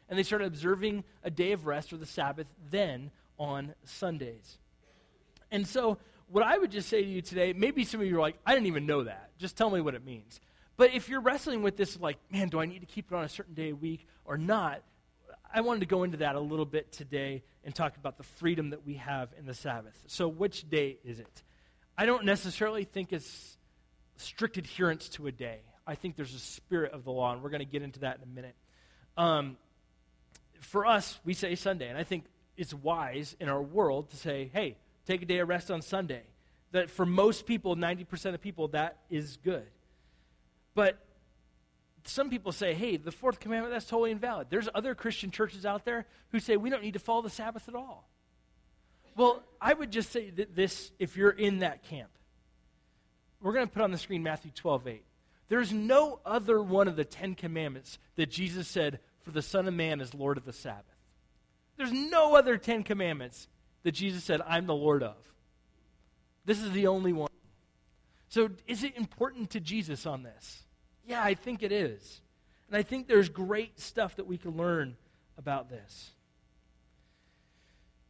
And 0.09 0.17
they 0.17 0.23
started 0.23 0.45
observing 0.45 1.03
a 1.23 1.29
day 1.29 1.51
of 1.51 1.65
rest 1.65 1.91
or 1.91 1.97
the 1.97 2.05
Sabbath 2.05 2.47
then 2.71 3.11
on 3.37 3.73
Sundays. 3.83 4.57
And 5.51 5.67
so, 5.67 5.97
what 6.29 6.43
I 6.43 6.57
would 6.57 6.71
just 6.71 6.89
say 6.89 7.01
to 7.01 7.07
you 7.09 7.21
today, 7.21 7.53
maybe 7.53 7.83
some 7.83 8.01
of 8.01 8.07
you 8.07 8.17
are 8.17 8.21
like, 8.21 8.37
I 8.45 8.53
didn't 8.53 8.67
even 8.67 8.85
know 8.85 9.03
that. 9.03 9.31
Just 9.37 9.55
tell 9.57 9.69
me 9.69 9.79
what 9.79 9.95
it 9.95 10.05
means. 10.05 10.39
But 10.77 10.93
if 10.93 11.09
you're 11.09 11.21
wrestling 11.21 11.63
with 11.63 11.75
this, 11.75 11.99
like, 11.99 12.17
man, 12.31 12.49
do 12.49 12.59
I 12.59 12.65
need 12.65 12.79
to 12.79 12.85
keep 12.85 13.11
it 13.11 13.15
on 13.15 13.23
a 13.23 13.29
certain 13.29 13.55
day 13.55 13.71
a 13.71 13.75
week 13.75 14.07
or 14.25 14.37
not? 14.37 14.83
I 15.53 15.61
wanted 15.61 15.79
to 15.79 15.85
go 15.87 16.03
into 16.03 16.17
that 16.17 16.35
a 16.35 16.39
little 16.39 16.65
bit 16.65 16.91
today 16.91 17.43
and 17.63 17.73
talk 17.73 17.97
about 17.97 18.17
the 18.17 18.23
freedom 18.23 18.69
that 18.69 18.85
we 18.85 18.95
have 18.95 19.29
in 19.39 19.45
the 19.45 19.53
Sabbath. 19.53 19.97
So, 20.07 20.27
which 20.27 20.69
day 20.69 20.99
is 21.03 21.19
it? 21.19 21.43
I 21.97 22.05
don't 22.05 22.25
necessarily 22.25 22.83
think 22.83 23.11
it's 23.11 23.57
strict 24.17 24.57
adherence 24.57 25.09
to 25.09 25.27
a 25.27 25.31
day. 25.31 25.59
I 25.85 25.95
think 25.95 26.15
there's 26.15 26.35
a 26.35 26.39
spirit 26.39 26.91
of 26.91 27.03
the 27.05 27.11
law, 27.11 27.33
and 27.33 27.41
we're 27.41 27.49
going 27.49 27.59
to 27.59 27.65
get 27.65 27.81
into 27.81 28.01
that 28.01 28.17
in 28.17 28.23
a 28.23 28.35
minute. 28.35 28.55
Um, 29.15 29.57
for 30.59 30.85
us, 30.85 31.19
we 31.23 31.33
say 31.33 31.55
Sunday, 31.55 31.87
and 31.87 31.97
I 31.97 32.03
think 32.03 32.25
it's 32.55 32.73
wise 32.73 33.35
in 33.39 33.49
our 33.49 33.61
world 33.61 34.11
to 34.11 34.17
say, 34.17 34.51
hey, 34.53 34.77
take 35.05 35.21
a 35.21 35.25
day 35.25 35.39
of 35.39 35.47
rest 35.47 35.71
on 35.71 35.81
Sunday. 35.81 36.23
That 36.71 36.89
for 36.89 37.05
most 37.05 37.45
people, 37.45 37.75
90% 37.75 38.33
of 38.33 38.41
people, 38.41 38.67
that 38.69 38.97
is 39.09 39.37
good. 39.37 39.65
But 40.77 40.99
some 42.03 42.29
people 42.29 42.51
say, 42.51 42.75
hey, 42.75 42.97
the 42.97 43.11
fourth 43.11 43.39
commandment, 43.39 43.73
that's 43.73 43.87
totally 43.87 44.11
invalid. 44.11 44.45
There's 44.51 44.69
other 44.75 44.93
Christian 44.93 45.31
churches 45.31 45.65
out 45.65 45.85
there 45.85 46.05
who 46.29 46.39
say 46.39 46.55
we 46.55 46.69
don't 46.69 46.83
need 46.83 46.93
to 46.93 46.99
follow 46.99 47.23
the 47.23 47.31
Sabbath 47.31 47.67
at 47.67 47.73
all. 47.73 48.07
Well, 49.15 49.41
I 49.59 49.73
would 49.73 49.89
just 49.89 50.11
say 50.11 50.29
that 50.29 50.55
this, 50.55 50.91
if 50.99 51.17
you're 51.17 51.31
in 51.31 51.59
that 51.59 51.81
camp, 51.81 52.11
we're 53.41 53.53
going 53.53 53.65
to 53.65 53.73
put 53.73 53.81
on 53.81 53.89
the 53.89 53.97
screen 53.97 54.21
Matthew 54.21 54.51
12, 54.51 54.87
8. 54.87 55.03
There's 55.49 55.73
no 55.73 56.19
other 56.23 56.61
one 56.61 56.87
of 56.87 56.95
the 56.95 57.05
Ten 57.05 57.33
Commandments 57.33 57.97
that 58.15 58.29
Jesus 58.29 58.67
said, 58.67 58.99
for 59.23 59.31
the 59.31 59.41
Son 59.41 59.67
of 59.67 59.73
Man 59.73 59.99
is 59.99 60.13
Lord 60.13 60.37
of 60.37 60.45
the 60.45 60.53
Sabbath. 60.53 60.85
There's 61.75 61.91
no 61.91 62.35
other 62.35 62.55
Ten 62.57 62.83
Commandments 62.83 63.47
that 63.81 63.93
Jesus 63.93 64.23
said, 64.23 64.41
I'm 64.45 64.67
the 64.67 64.75
Lord 64.75 65.01
of. 65.01 65.15
This 66.45 66.61
is 66.61 66.69
the 66.69 66.85
only 66.85 67.13
one. 67.13 67.31
So, 68.29 68.49
is 68.67 68.83
it 68.83 68.95
important 68.95 69.49
to 69.51 69.59
Jesus 69.59 70.05
on 70.05 70.21
this? 70.21 70.63
Yeah, 71.07 71.23
I 71.23 71.33
think 71.33 71.63
it 71.63 71.71
is. 71.71 72.21
And 72.67 72.77
I 72.77 72.83
think 72.83 73.07
there's 73.07 73.29
great 73.29 73.79
stuff 73.79 74.17
that 74.17 74.27
we 74.27 74.37
can 74.37 74.57
learn 74.57 74.97
about 75.37 75.69
this. 75.69 76.11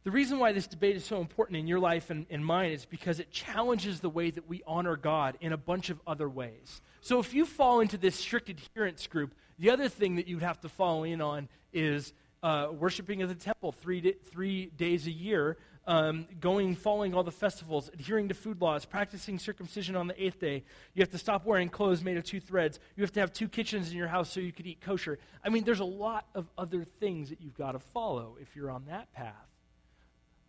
The 0.02 0.10
reason 0.10 0.38
why 0.38 0.52
this 0.52 0.66
debate 0.66 0.96
is 0.96 1.04
so 1.04 1.20
important 1.20 1.58
in 1.58 1.68
your 1.68 1.78
life 1.78 2.10
and, 2.10 2.26
and 2.28 2.44
mine 2.44 2.72
is 2.72 2.86
because 2.86 3.20
it 3.20 3.30
challenges 3.30 4.00
the 4.00 4.08
way 4.08 4.30
that 4.30 4.48
we 4.48 4.62
honor 4.66 4.96
God 4.96 5.36
in 5.40 5.52
a 5.52 5.56
bunch 5.56 5.90
of 5.90 6.00
other 6.06 6.28
ways. 6.28 6.80
So, 7.00 7.20
if 7.20 7.34
you 7.34 7.44
fall 7.44 7.80
into 7.80 7.98
this 7.98 8.16
strict 8.16 8.48
adherence 8.48 9.06
group, 9.06 9.34
the 9.58 9.70
other 9.70 9.88
thing 9.88 10.16
that 10.16 10.26
you'd 10.26 10.42
have 10.42 10.60
to 10.62 10.68
fall 10.68 11.04
in 11.04 11.20
on 11.20 11.48
is 11.72 12.12
uh, 12.42 12.68
worshiping 12.72 13.22
at 13.22 13.28
the 13.28 13.34
temple 13.34 13.72
three, 13.72 14.14
three 14.24 14.66
days 14.76 15.06
a 15.06 15.10
year 15.10 15.56
um, 15.88 16.26
going, 16.38 16.76
following 16.76 17.14
all 17.14 17.24
the 17.24 17.32
festivals, 17.32 17.90
adhering 17.94 18.28
to 18.28 18.34
food 18.34 18.60
laws, 18.60 18.84
practicing 18.84 19.38
circumcision 19.38 19.96
on 19.96 20.06
the 20.06 20.22
eighth 20.22 20.38
day. 20.38 20.62
You 20.92 21.00
have 21.00 21.10
to 21.10 21.18
stop 21.18 21.46
wearing 21.46 21.70
clothes 21.70 22.04
made 22.04 22.18
of 22.18 22.24
two 22.24 22.40
threads. 22.40 22.78
You 22.94 23.02
have 23.02 23.12
to 23.12 23.20
have 23.20 23.32
two 23.32 23.48
kitchens 23.48 23.90
in 23.90 23.96
your 23.96 24.06
house 24.06 24.30
so 24.30 24.38
you 24.38 24.52
could 24.52 24.66
eat 24.66 24.82
kosher. 24.82 25.18
I 25.42 25.48
mean, 25.48 25.64
there's 25.64 25.80
a 25.80 25.86
lot 25.86 26.26
of 26.34 26.46
other 26.58 26.84
things 27.00 27.30
that 27.30 27.40
you've 27.40 27.56
got 27.56 27.72
to 27.72 27.78
follow 27.78 28.36
if 28.38 28.54
you're 28.54 28.70
on 28.70 28.84
that 28.88 29.10
path. 29.14 29.32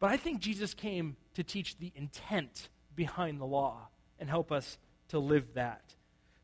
But 0.01 0.12
I 0.12 0.17
think 0.17 0.41
Jesus 0.41 0.74
came 0.74 1.15
to 1.36 1.43
teach 1.43 1.77
the 1.77 1.93
intent 1.96 2.67
behind 2.93 3.39
the 3.39 3.46
law 3.46 3.88
and 4.19 4.29
help 4.29 4.51
us 4.51 4.77
to 5.08 5.19
live 5.19 5.53
that. 5.53 5.96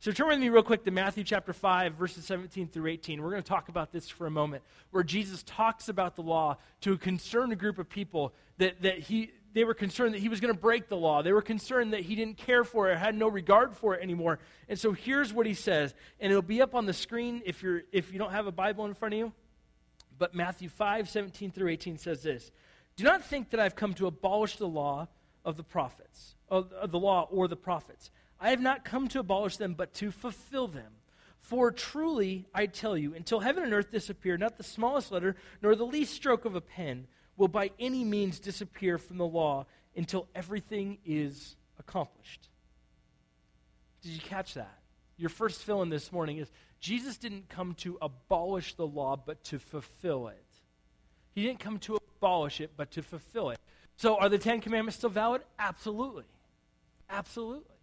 So 0.05 0.11
turn 0.11 0.27
with 0.27 0.37
me 0.37 0.49
real 0.49 0.61
quick 0.61 0.83
to 0.83 0.91
Matthew 0.91 1.23
chapter 1.23 1.51
5, 1.51 1.95
verses 1.95 2.25
17 2.25 2.67
through 2.67 2.91
18. 2.91 3.23
We're 3.23 3.31
going 3.31 3.41
to 3.41 3.49
talk 3.49 3.69
about 3.69 3.91
this 3.91 4.07
for 4.07 4.27
a 4.27 4.29
moment, 4.29 4.61
where 4.91 5.01
Jesus 5.01 5.41
talks 5.41 5.89
about 5.89 6.15
the 6.15 6.21
law 6.21 6.57
to 6.81 6.93
a 6.93 6.97
concerned 6.99 7.57
group 7.57 7.79
of 7.79 7.89
people 7.89 8.31
that, 8.59 8.83
that 8.83 8.99
he, 8.99 9.31
they 9.55 9.63
were 9.63 9.73
concerned 9.73 10.13
that 10.13 10.19
he 10.19 10.29
was 10.29 10.39
going 10.39 10.53
to 10.53 10.59
break 10.59 10.89
the 10.89 10.95
law. 10.95 11.23
They 11.23 11.33
were 11.33 11.41
concerned 11.41 11.93
that 11.93 12.01
he 12.01 12.13
didn't 12.13 12.37
care 12.37 12.63
for 12.63 12.91
it, 12.91 12.99
had 12.99 13.15
no 13.15 13.27
regard 13.27 13.75
for 13.75 13.95
it 13.95 14.03
anymore. 14.03 14.37
And 14.69 14.77
so 14.77 14.91
here's 14.91 15.33
what 15.33 15.47
he 15.47 15.55
says, 15.55 15.95
and 16.19 16.31
it'll 16.31 16.43
be 16.43 16.61
up 16.61 16.75
on 16.75 16.85
the 16.85 16.93
screen 16.93 17.41
if, 17.43 17.63
you're, 17.63 17.81
if 17.91 18.13
you 18.13 18.19
don't 18.19 18.31
have 18.31 18.45
a 18.45 18.51
Bible 18.51 18.85
in 18.85 18.93
front 18.93 19.15
of 19.15 19.17
you. 19.17 19.33
But 20.19 20.35
Matthew 20.35 20.69
5, 20.69 21.09
17 21.09 21.49
through 21.49 21.69
18 21.69 21.97
says 21.97 22.21
this 22.21 22.51
Do 22.95 23.05
not 23.05 23.25
think 23.25 23.49
that 23.49 23.59
I've 23.59 23.75
come 23.75 23.95
to 23.95 24.05
abolish 24.05 24.57
the 24.57 24.67
law 24.67 25.07
of 25.43 25.57
the 25.57 25.63
prophets, 25.63 26.35
of, 26.47 26.71
of 26.73 26.91
the 26.91 26.99
law 26.99 27.27
or 27.31 27.47
the 27.47 27.55
prophets. 27.55 28.11
I 28.39 28.49
have 28.49 28.61
not 28.61 28.85
come 28.85 29.07
to 29.09 29.19
abolish 29.19 29.57
them, 29.57 29.73
but 29.73 29.93
to 29.95 30.11
fulfill 30.11 30.67
them. 30.67 30.91
For 31.39 31.71
truly, 31.71 32.47
I 32.53 32.65
tell 32.65 32.97
you, 32.97 33.13
until 33.13 33.39
heaven 33.39 33.63
and 33.63 33.73
earth 33.73 33.91
disappear, 33.91 34.37
not 34.37 34.57
the 34.57 34.63
smallest 34.63 35.11
letter 35.11 35.35
nor 35.61 35.75
the 35.75 35.85
least 35.85 36.13
stroke 36.13 36.45
of 36.45 36.55
a 36.55 36.61
pen 36.61 37.07
will 37.37 37.47
by 37.47 37.71
any 37.79 38.03
means 38.03 38.39
disappear 38.39 38.97
from 38.97 39.17
the 39.17 39.27
law 39.27 39.65
until 39.95 40.27
everything 40.33 40.97
is 41.05 41.55
accomplished. 41.79 42.49
Did 44.01 44.11
you 44.11 44.21
catch 44.21 44.55
that? 44.55 44.79
Your 45.17 45.29
first 45.29 45.61
fill 45.61 45.81
in 45.81 45.89
this 45.89 46.11
morning 46.11 46.37
is 46.37 46.51
Jesus 46.79 47.17
didn't 47.17 47.47
come 47.49 47.73
to 47.75 47.97
abolish 48.01 48.75
the 48.75 48.85
law, 48.87 49.15
but 49.15 49.43
to 49.45 49.59
fulfill 49.59 50.27
it. 50.27 50.45
He 51.33 51.43
didn't 51.43 51.59
come 51.59 51.79
to 51.79 51.97
abolish 52.17 52.61
it, 52.61 52.71
but 52.75 52.91
to 52.91 53.03
fulfill 53.03 53.51
it. 53.51 53.59
So, 53.97 54.17
are 54.17 54.29
the 54.29 54.37
Ten 54.37 54.61
Commandments 54.61 54.97
still 54.97 55.09
valid? 55.09 55.41
Absolutely. 55.57 56.25
Absolutely. 57.09 57.74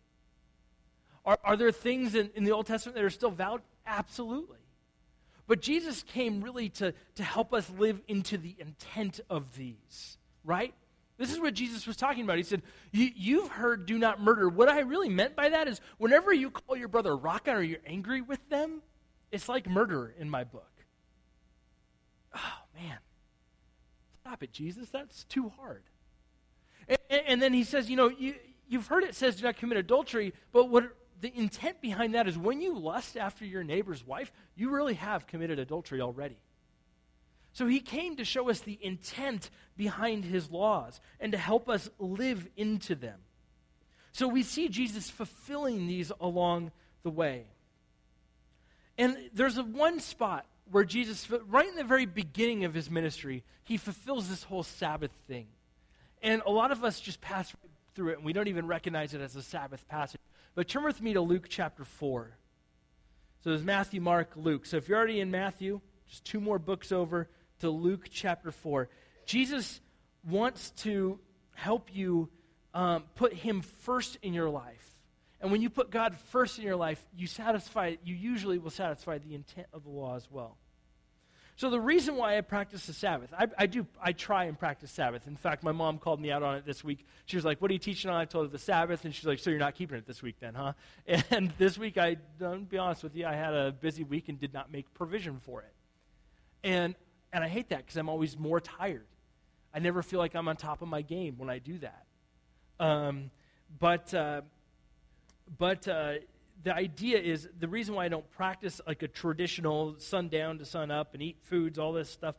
Are, 1.24 1.38
are 1.44 1.56
there 1.56 1.70
things 1.70 2.14
in, 2.14 2.30
in 2.34 2.44
the 2.44 2.52
Old 2.52 2.66
Testament 2.66 2.96
that 2.96 3.04
are 3.04 3.10
still 3.10 3.30
valid? 3.30 3.62
Absolutely. 3.86 4.58
But 5.46 5.60
Jesus 5.60 6.02
came 6.02 6.40
really 6.40 6.68
to, 6.70 6.94
to 7.16 7.22
help 7.22 7.52
us 7.52 7.70
live 7.78 8.00
into 8.08 8.38
the 8.38 8.54
intent 8.58 9.20
of 9.28 9.54
these, 9.56 10.16
right? 10.44 10.72
This 11.18 11.32
is 11.32 11.38
what 11.38 11.54
Jesus 11.54 11.86
was 11.86 11.96
talking 11.96 12.24
about. 12.24 12.36
He 12.38 12.42
said, 12.42 12.62
You've 12.90 13.48
heard 13.48 13.86
do 13.86 13.98
not 13.98 14.20
murder. 14.20 14.48
What 14.48 14.68
I 14.68 14.80
really 14.80 15.08
meant 15.08 15.36
by 15.36 15.50
that 15.50 15.68
is 15.68 15.80
whenever 15.98 16.32
you 16.32 16.50
call 16.50 16.76
your 16.76 16.88
brother 16.88 17.16
Raca 17.16 17.52
or 17.52 17.62
you're 17.62 17.80
angry 17.86 18.22
with 18.22 18.40
them, 18.48 18.82
it's 19.30 19.48
like 19.48 19.68
murder 19.68 20.14
in 20.18 20.28
my 20.28 20.44
book. 20.44 20.70
Oh, 22.34 22.58
man. 22.74 22.98
Stop 24.20 24.42
it, 24.42 24.52
Jesus. 24.52 24.88
That's 24.88 25.24
too 25.24 25.50
hard. 25.60 25.82
And, 26.88 27.22
and 27.26 27.42
then 27.42 27.52
he 27.52 27.64
says, 27.64 27.90
You 27.90 27.96
know, 27.96 28.08
you, 28.08 28.34
you've 28.68 28.86
heard 28.86 29.04
it 29.04 29.14
says 29.14 29.36
do 29.36 29.44
not 29.44 29.56
commit 29.56 29.78
adultery, 29.78 30.32
but 30.50 30.70
what 30.70 30.96
the 31.22 31.32
intent 31.38 31.80
behind 31.80 32.14
that 32.14 32.26
is 32.26 32.36
when 32.36 32.60
you 32.60 32.76
lust 32.76 33.16
after 33.16 33.46
your 33.46 33.62
neighbor's 33.62 34.04
wife, 34.04 34.32
you 34.56 34.70
really 34.70 34.94
have 34.94 35.28
committed 35.28 35.60
adultery 35.60 36.00
already. 36.00 36.36
So 37.52 37.66
he 37.66 37.78
came 37.78 38.16
to 38.16 38.24
show 38.24 38.50
us 38.50 38.60
the 38.60 38.78
intent 38.82 39.48
behind 39.76 40.24
his 40.24 40.50
laws 40.50 41.00
and 41.20 41.30
to 41.30 41.38
help 41.38 41.68
us 41.68 41.88
live 42.00 42.48
into 42.56 42.96
them. 42.96 43.20
So 44.10 44.26
we 44.26 44.42
see 44.42 44.68
Jesus 44.68 45.08
fulfilling 45.08 45.86
these 45.86 46.10
along 46.20 46.72
the 47.04 47.10
way. 47.10 47.46
And 48.98 49.16
there's 49.32 49.58
a 49.58 49.62
one 49.62 50.00
spot 50.00 50.44
where 50.72 50.84
Jesus, 50.84 51.30
right 51.30 51.68
in 51.68 51.76
the 51.76 51.84
very 51.84 52.06
beginning 52.06 52.64
of 52.64 52.74
his 52.74 52.90
ministry, 52.90 53.44
he 53.62 53.76
fulfills 53.76 54.28
this 54.28 54.42
whole 54.42 54.64
Sabbath 54.64 55.12
thing. 55.28 55.46
And 56.20 56.42
a 56.44 56.50
lot 56.50 56.72
of 56.72 56.82
us 56.82 56.98
just 57.00 57.20
pass 57.20 57.54
through 57.94 58.08
it 58.08 58.16
and 58.16 58.24
we 58.24 58.32
don't 58.32 58.48
even 58.48 58.66
recognize 58.66 59.14
it 59.14 59.20
as 59.20 59.36
a 59.36 59.42
Sabbath 59.42 59.86
passage. 59.86 60.20
But 60.54 60.68
turn 60.68 60.84
with 60.84 61.00
me 61.00 61.14
to 61.14 61.20
Luke 61.20 61.46
chapter 61.48 61.84
4. 61.84 62.36
So 63.42 63.50
there's 63.50 63.64
Matthew, 63.64 64.00
Mark, 64.00 64.32
Luke. 64.36 64.66
So 64.66 64.76
if 64.76 64.88
you're 64.88 64.98
already 64.98 65.20
in 65.20 65.30
Matthew, 65.30 65.80
just 66.08 66.24
two 66.24 66.40
more 66.40 66.58
books 66.58 66.92
over 66.92 67.28
to 67.60 67.70
Luke 67.70 68.06
chapter 68.10 68.52
4. 68.52 68.88
Jesus 69.24 69.80
wants 70.24 70.70
to 70.82 71.18
help 71.54 71.94
you 71.94 72.28
um, 72.74 73.04
put 73.14 73.32
him 73.32 73.62
first 73.62 74.18
in 74.22 74.34
your 74.34 74.50
life. 74.50 74.88
And 75.40 75.50
when 75.50 75.60
you 75.60 75.70
put 75.70 75.90
God 75.90 76.16
first 76.30 76.58
in 76.58 76.64
your 76.64 76.76
life, 76.76 77.04
you 77.16 77.26
satisfy, 77.26 77.96
you 78.04 78.14
usually 78.14 78.58
will 78.58 78.70
satisfy 78.70 79.18
the 79.18 79.34
intent 79.34 79.66
of 79.72 79.82
the 79.82 79.90
law 79.90 80.16
as 80.16 80.30
well. 80.30 80.56
So 81.56 81.70
the 81.70 81.80
reason 81.80 82.16
why 82.16 82.38
I 82.38 82.40
practice 82.40 82.86
the 82.86 82.92
Sabbath, 82.92 83.30
I, 83.38 83.46
I, 83.58 83.66
do, 83.66 83.86
I 84.02 84.12
try 84.12 84.44
and 84.44 84.58
practice 84.58 84.90
Sabbath. 84.90 85.26
In 85.26 85.36
fact, 85.36 85.62
my 85.62 85.72
mom 85.72 85.98
called 85.98 86.20
me 86.20 86.30
out 86.30 86.42
on 86.42 86.56
it 86.56 86.66
this 86.66 86.82
week. 86.82 87.06
She 87.26 87.36
was 87.36 87.44
like, 87.44 87.60
"What 87.60 87.70
are 87.70 87.74
you 87.74 87.78
teaching 87.78 88.10
on?" 88.10 88.16
I 88.16 88.24
told 88.24 88.46
her 88.46 88.50
the 88.50 88.58
Sabbath, 88.58 89.04
and 89.04 89.14
she's 89.14 89.26
like, 89.26 89.38
"So 89.38 89.50
you're 89.50 89.58
not 89.58 89.74
keeping 89.74 89.98
it 89.98 90.06
this 90.06 90.22
week, 90.22 90.36
then, 90.40 90.54
huh?" 90.54 90.72
And 91.30 91.52
this 91.58 91.76
week, 91.76 91.98
I, 91.98 92.16
don't 92.38 92.68
be 92.68 92.78
honest 92.78 93.02
with 93.02 93.14
you, 93.14 93.26
I 93.26 93.34
had 93.34 93.54
a 93.54 93.70
busy 93.70 94.02
week 94.02 94.28
and 94.28 94.40
did 94.40 94.54
not 94.54 94.72
make 94.72 94.92
provision 94.94 95.40
for 95.40 95.60
it. 95.60 95.72
And 96.64 96.94
and 97.32 97.44
I 97.44 97.48
hate 97.48 97.68
that 97.70 97.78
because 97.78 97.96
I'm 97.96 98.08
always 98.08 98.38
more 98.38 98.60
tired. 98.60 99.06
I 99.74 99.78
never 99.78 100.02
feel 100.02 100.18
like 100.18 100.34
I'm 100.34 100.48
on 100.48 100.56
top 100.56 100.82
of 100.82 100.88
my 100.88 101.02
game 101.02 101.36
when 101.38 101.48
I 101.48 101.58
do 101.58 101.78
that. 101.78 102.04
Um, 102.78 103.30
but 103.78 104.12
uh, 104.12 104.42
but 105.58 105.86
uh, 105.88 106.14
the 106.62 106.74
idea 106.74 107.18
is 107.18 107.48
the 107.58 107.68
reason 107.68 107.94
why 107.94 108.04
I 108.04 108.08
don't 108.08 108.30
practice 108.30 108.80
like 108.86 109.02
a 109.02 109.08
traditional 109.08 109.96
sundown 109.98 110.58
to 110.58 110.64
sun 110.64 110.90
up 110.90 111.14
and 111.14 111.22
eat 111.22 111.38
foods, 111.42 111.78
all 111.78 111.92
this 111.92 112.10
stuff, 112.10 112.36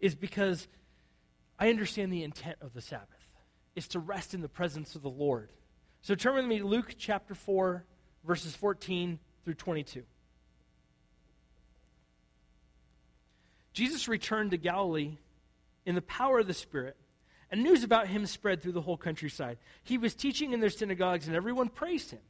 is 0.00 0.14
because 0.14 0.68
I 1.58 1.70
understand 1.70 2.12
the 2.12 2.24
intent 2.24 2.56
of 2.60 2.74
the 2.74 2.80
Sabbath 2.80 3.08
is 3.74 3.88
to 3.88 3.98
rest 3.98 4.34
in 4.34 4.42
the 4.42 4.48
presence 4.48 4.94
of 4.94 5.02
the 5.02 5.10
Lord. 5.10 5.50
So 6.02 6.14
turn 6.14 6.34
with 6.34 6.44
me 6.44 6.58
to 6.58 6.66
Luke 6.66 6.94
chapter 6.98 7.34
4, 7.34 7.84
verses 8.24 8.54
14 8.54 9.18
through 9.44 9.54
22. 9.54 10.02
Jesus 13.72 14.08
returned 14.08 14.50
to 14.50 14.58
Galilee 14.58 15.16
in 15.86 15.94
the 15.94 16.02
power 16.02 16.40
of 16.40 16.46
the 16.46 16.54
Spirit, 16.54 16.96
and 17.50 17.62
news 17.62 17.84
about 17.84 18.06
him 18.06 18.26
spread 18.26 18.62
through 18.62 18.72
the 18.72 18.80
whole 18.80 18.96
countryside. 18.96 19.58
He 19.82 19.96
was 19.96 20.14
teaching 20.14 20.52
in 20.52 20.60
their 20.60 20.70
synagogues, 20.70 21.26
and 21.26 21.36
everyone 21.36 21.68
praised 21.68 22.10
him. 22.10 22.20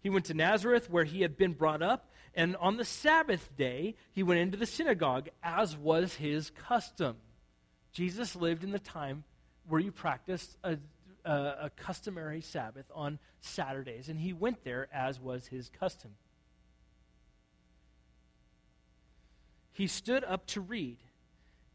He 0.00 0.10
went 0.10 0.26
to 0.26 0.34
Nazareth, 0.34 0.88
where 0.90 1.04
he 1.04 1.22
had 1.22 1.36
been 1.36 1.52
brought 1.52 1.82
up, 1.82 2.10
and 2.34 2.56
on 2.56 2.76
the 2.76 2.84
Sabbath 2.84 3.50
day, 3.56 3.96
he 4.12 4.22
went 4.22 4.40
into 4.40 4.56
the 4.56 4.66
synagogue, 4.66 5.28
as 5.42 5.76
was 5.76 6.14
his 6.14 6.50
custom. 6.50 7.16
Jesus 7.92 8.36
lived 8.36 8.62
in 8.62 8.70
the 8.70 8.78
time 8.78 9.24
where 9.66 9.80
you 9.80 9.90
practiced 9.90 10.56
a, 10.62 10.78
a, 11.24 11.32
a 11.32 11.70
customary 11.76 12.40
Sabbath 12.40 12.86
on 12.94 13.18
Saturdays, 13.40 14.08
and 14.08 14.20
he 14.20 14.32
went 14.32 14.62
there, 14.62 14.88
as 14.92 15.20
was 15.20 15.46
his 15.46 15.68
custom. 15.68 16.12
He 19.72 19.86
stood 19.86 20.24
up 20.24 20.46
to 20.48 20.60
read. 20.60 20.98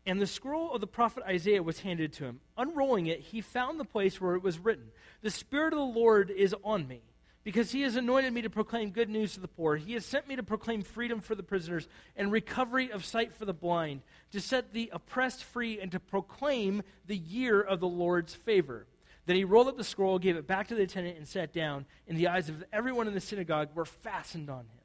And 0.06 0.20
the 0.20 0.27
scroll 0.27 0.74
of 0.74 0.82
the 0.82 0.88
prophet 0.88 1.24
Isaiah 1.25 1.63
was 1.63 1.80
handed 1.80 2.12
to 2.13 2.25
him. 2.25 2.42
Unrolling 2.58 3.08
it, 3.08 3.22
he 3.22 3.39
found 3.39 3.80
the 3.80 3.86
place 3.86 4.20
where 4.20 4.36
it 4.36 4.44
was 4.44 4.60
written 4.60 4.92
The 5.22 5.30
Spirit 5.30 5.72
of 5.72 5.80
the 5.80 5.86
Lord 5.86 6.30
is 6.30 6.53
on 6.63 6.86
me 6.88 7.01
because 7.43 7.71
he 7.71 7.81
has 7.81 7.95
anointed 7.95 8.33
me 8.33 8.41
to 8.41 8.50
proclaim 8.50 8.91
good 8.91 9.09
news 9.09 9.33
to 9.33 9.39
the 9.39 9.47
poor. 9.47 9.75
He 9.75 9.93
has 9.93 10.05
sent 10.05 10.27
me 10.27 10.35
to 10.35 10.43
proclaim 10.43 10.81
freedom 10.81 11.19
for 11.19 11.35
the 11.35 11.43
prisoners 11.43 11.88
and 12.15 12.31
recovery 12.31 12.91
of 12.91 13.03
sight 13.03 13.33
for 13.33 13.45
the 13.45 13.53
blind, 13.53 14.01
to 14.31 14.39
set 14.39 14.73
the 14.73 14.89
oppressed 14.93 15.43
free, 15.43 15.79
and 15.79 15.91
to 15.91 16.00
proclaim 16.00 16.83
the 17.05 17.17
year 17.17 17.62
of 17.62 17.79
the 17.79 17.88
Lord's 17.88 18.33
favor. 18.33 18.88
Then 19.25 19.35
he 19.35 19.43
rolled 19.43 19.67
up 19.67 19.77
the 19.77 19.83
scroll, 19.83 20.19
gave 20.19 20.35
it 20.35 20.47
back 20.47 20.67
to 20.67 20.75
the 20.75 20.83
attendant, 20.83 21.17
and 21.17 21.27
sat 21.27 21.53
down. 21.53 21.85
And 22.07 22.17
the 22.17 22.27
eyes 22.27 22.50
of 22.50 22.63
everyone 22.73 23.07
in 23.07 23.13
the 23.13 23.21
synagogue 23.21 23.69
were 23.73 23.85
fastened 23.85 24.50
on 24.50 24.59
him. 24.59 24.83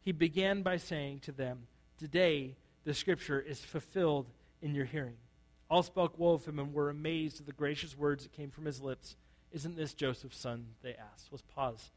He 0.00 0.12
began 0.12 0.62
by 0.62 0.76
saying 0.76 1.20
to 1.20 1.32
them, 1.32 1.66
Today 1.98 2.56
the 2.84 2.92
scripture 2.92 3.40
is 3.40 3.60
fulfilled 3.60 4.26
in 4.60 4.74
your 4.74 4.84
hearing. 4.84 5.16
All 5.70 5.82
spoke 5.82 6.18
well 6.18 6.34
of 6.34 6.44
him 6.44 6.58
and 6.58 6.74
were 6.74 6.90
amazed 6.90 7.40
at 7.40 7.46
the 7.46 7.52
gracious 7.52 7.96
words 7.96 8.24
that 8.24 8.32
came 8.32 8.50
from 8.50 8.66
his 8.66 8.82
lips. 8.82 9.16
Isn't 9.54 9.76
this 9.76 9.94
Joseph's 9.94 10.36
son? 10.36 10.66
They 10.82 10.94
asked. 10.94 11.28
Let's 11.30 11.44
pause 11.54 11.92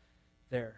there. 0.52 0.76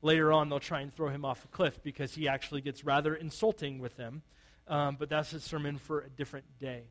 Later 0.00 0.32
on, 0.32 0.48
they'll 0.48 0.58
try 0.58 0.80
and 0.80 0.92
throw 0.92 1.10
him 1.10 1.22
off 1.22 1.44
a 1.44 1.48
cliff 1.48 1.82
because 1.82 2.14
he 2.14 2.28
actually 2.28 2.62
gets 2.62 2.82
rather 2.82 3.14
insulting 3.14 3.78
with 3.78 3.96
them. 3.98 4.22
Um, 4.66 4.96
but 4.98 5.10
that's 5.10 5.34
a 5.34 5.40
sermon 5.40 5.76
for 5.76 6.00
a 6.00 6.08
different 6.08 6.46
day. 6.58 6.84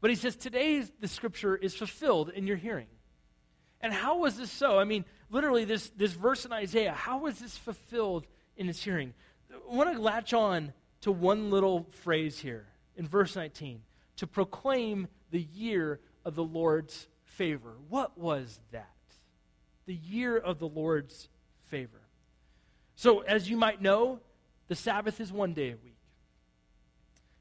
But 0.00 0.08
he 0.08 0.16
says, 0.16 0.36
Today 0.36 0.82
the 1.00 1.06
scripture 1.06 1.54
is 1.54 1.74
fulfilled 1.74 2.30
in 2.30 2.46
your 2.46 2.56
hearing. 2.56 2.86
And 3.82 3.92
how 3.92 4.20
was 4.20 4.38
this 4.38 4.50
so? 4.50 4.78
I 4.78 4.84
mean, 4.84 5.04
literally, 5.28 5.66
this, 5.66 5.90
this 5.90 6.14
verse 6.14 6.46
in 6.46 6.52
Isaiah, 6.52 6.92
how 6.92 7.18
was 7.18 7.38
this 7.38 7.58
fulfilled 7.58 8.26
in 8.56 8.68
his 8.68 8.82
hearing? 8.82 9.12
I 9.52 9.74
want 9.74 9.94
to 9.94 10.00
latch 10.00 10.32
on 10.32 10.72
to 11.02 11.12
one 11.12 11.50
little 11.50 11.86
phrase 11.90 12.38
here 12.38 12.66
in 12.96 13.06
verse 13.06 13.36
19 13.36 13.82
to 14.16 14.26
proclaim 14.26 15.08
the 15.30 15.42
year 15.42 16.00
of 16.24 16.34
the 16.34 16.44
Lord's 16.44 17.06
favor. 17.36 17.74
What 17.88 18.18
was 18.18 18.58
that? 18.72 18.86
The 19.86 19.94
year 19.94 20.36
of 20.36 20.58
the 20.58 20.68
Lord's 20.68 21.28
favor. 21.64 22.00
So, 22.96 23.20
as 23.20 23.48
you 23.48 23.56
might 23.56 23.80
know, 23.80 24.20
the 24.68 24.74
Sabbath 24.74 25.20
is 25.20 25.32
one 25.32 25.52
day 25.52 25.68
a 25.68 25.76
week. 25.76 25.96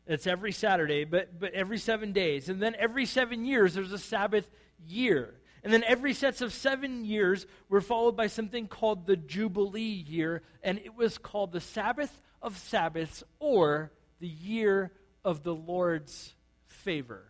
It's 0.08 0.28
every 0.28 0.52
Saturday, 0.52 1.06
but, 1.06 1.40
but 1.40 1.54
every 1.54 1.80
seven 1.80 2.12
days. 2.12 2.50
And 2.50 2.62
then 2.62 2.76
every 2.78 3.06
seven 3.06 3.46
years, 3.46 3.74
there's 3.74 3.94
a 3.94 3.98
Sabbath 3.98 4.48
year. 4.86 5.34
And 5.64 5.74
then 5.74 5.84
every 5.84 6.14
sets 6.14 6.42
of 6.42 6.54
seven 6.54 7.06
years 7.06 7.48
were 7.70 7.82
followed 7.82 8.16
by 8.16 8.28
something 8.28 8.68
called 8.68 9.08
the 9.08 9.18
Jubilee 9.18 9.82
year, 9.82 10.44
and 10.62 10.78
it 10.78 10.96
was 10.96 11.18
called 11.18 11.52
the 11.52 11.62
Sabbath 11.62 12.22
of 12.40 12.56
Sabbaths 12.60 13.24
or 13.40 13.92
the 14.20 14.28
year 14.28 14.92
of 15.24 15.42
the 15.42 15.56
Lord's 15.56 16.36
favor. 16.68 17.26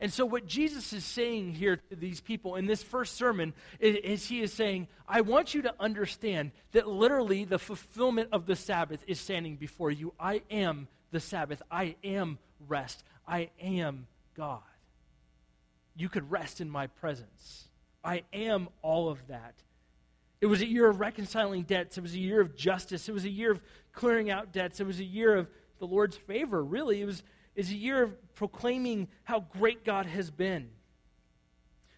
And 0.00 0.12
so, 0.12 0.24
what 0.24 0.46
Jesus 0.46 0.92
is 0.92 1.04
saying 1.04 1.54
here 1.54 1.76
to 1.90 1.96
these 1.96 2.20
people 2.20 2.54
in 2.54 2.66
this 2.66 2.82
first 2.82 3.16
sermon 3.16 3.52
is, 3.80 3.96
is, 3.96 4.26
he 4.28 4.40
is 4.40 4.52
saying, 4.52 4.86
I 5.08 5.22
want 5.22 5.54
you 5.54 5.62
to 5.62 5.74
understand 5.80 6.52
that 6.72 6.86
literally 6.86 7.44
the 7.44 7.58
fulfillment 7.58 8.28
of 8.30 8.46
the 8.46 8.54
Sabbath 8.54 9.02
is 9.08 9.18
standing 9.18 9.56
before 9.56 9.90
you. 9.90 10.14
I 10.18 10.42
am 10.50 10.86
the 11.10 11.18
Sabbath. 11.18 11.62
I 11.70 11.96
am 12.04 12.38
rest. 12.68 13.02
I 13.26 13.50
am 13.60 14.06
God. 14.36 14.60
You 15.96 16.08
could 16.08 16.30
rest 16.30 16.60
in 16.60 16.70
my 16.70 16.86
presence. 16.86 17.68
I 18.04 18.22
am 18.32 18.68
all 18.82 19.08
of 19.08 19.26
that. 19.26 19.54
It 20.40 20.46
was 20.46 20.60
a 20.60 20.66
year 20.66 20.88
of 20.88 21.00
reconciling 21.00 21.62
debts. 21.62 21.98
It 21.98 22.02
was 22.02 22.14
a 22.14 22.18
year 22.20 22.40
of 22.40 22.54
justice. 22.56 23.08
It 23.08 23.12
was 23.12 23.24
a 23.24 23.30
year 23.30 23.50
of 23.50 23.60
clearing 23.92 24.30
out 24.30 24.52
debts. 24.52 24.78
It 24.78 24.86
was 24.86 25.00
a 25.00 25.04
year 25.04 25.34
of 25.34 25.48
the 25.80 25.86
Lord's 25.86 26.16
favor, 26.16 26.62
really. 26.62 27.00
It 27.00 27.04
was, 27.04 27.24
was 27.58 27.70
a 27.70 27.76
year 27.76 28.02
of 28.02 28.34
proclaiming 28.34 29.08
how 29.24 29.40
great 29.40 29.84
God 29.84 30.06
has 30.06 30.30
been. 30.30 30.70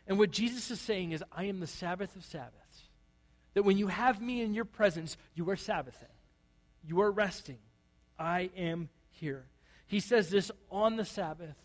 And 0.07 0.19
what 0.19 0.31
Jesus 0.31 0.71
is 0.71 0.81
saying 0.81 1.13
is, 1.13 1.23
I 1.31 1.45
am 1.45 1.61
the 1.61 1.67
Sabbath 1.67 2.17
of 2.17 2.25
Sabbaths. 2.25 2.57
That 3.55 3.63
when 3.63 3.79
you 3.79 3.89
have 3.89 4.21
me 4.21 4.43
in 4.43 4.55
your 4.55 4.65
presence, 4.65 5.17
you 5.35 5.49
are 5.51 5.57
Sabbathing, 5.57 6.09
you 6.85 7.01
are 7.03 7.11
resting. 7.11 7.59
I 8.19 8.51
am 8.57 8.89
here. 9.11 9.45
He 9.87 10.01
says 10.01 10.31
this 10.31 10.51
on 10.71 10.97
the 10.97 11.05
Sabbath, 11.05 11.57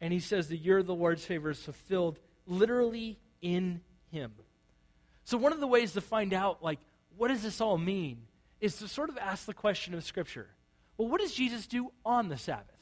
and 0.00 0.12
he 0.12 0.20
says 0.20 0.48
the 0.48 0.56
year 0.56 0.78
of 0.78 0.86
the 0.86 0.94
Lord's 0.94 1.24
favor 1.24 1.50
is 1.50 1.62
fulfilled 1.62 2.18
literally 2.46 3.18
in 3.40 3.80
him. 4.10 4.32
So, 5.24 5.38
one 5.38 5.52
of 5.52 5.60
the 5.60 5.66
ways 5.66 5.92
to 5.92 6.00
find 6.00 6.34
out, 6.34 6.62
like, 6.62 6.80
what 7.16 7.28
does 7.28 7.42
this 7.42 7.60
all 7.60 7.78
mean, 7.78 8.22
is 8.60 8.76
to 8.78 8.88
sort 8.88 9.10
of 9.10 9.18
ask 9.18 9.46
the 9.46 9.54
question 9.54 9.94
of 9.94 10.04
Scripture. 10.04 10.48
Well, 10.96 11.08
what 11.08 11.20
does 11.20 11.32
Jesus 11.32 11.66
do 11.66 11.92
on 12.04 12.28
the 12.28 12.36
Sabbath? 12.36 12.79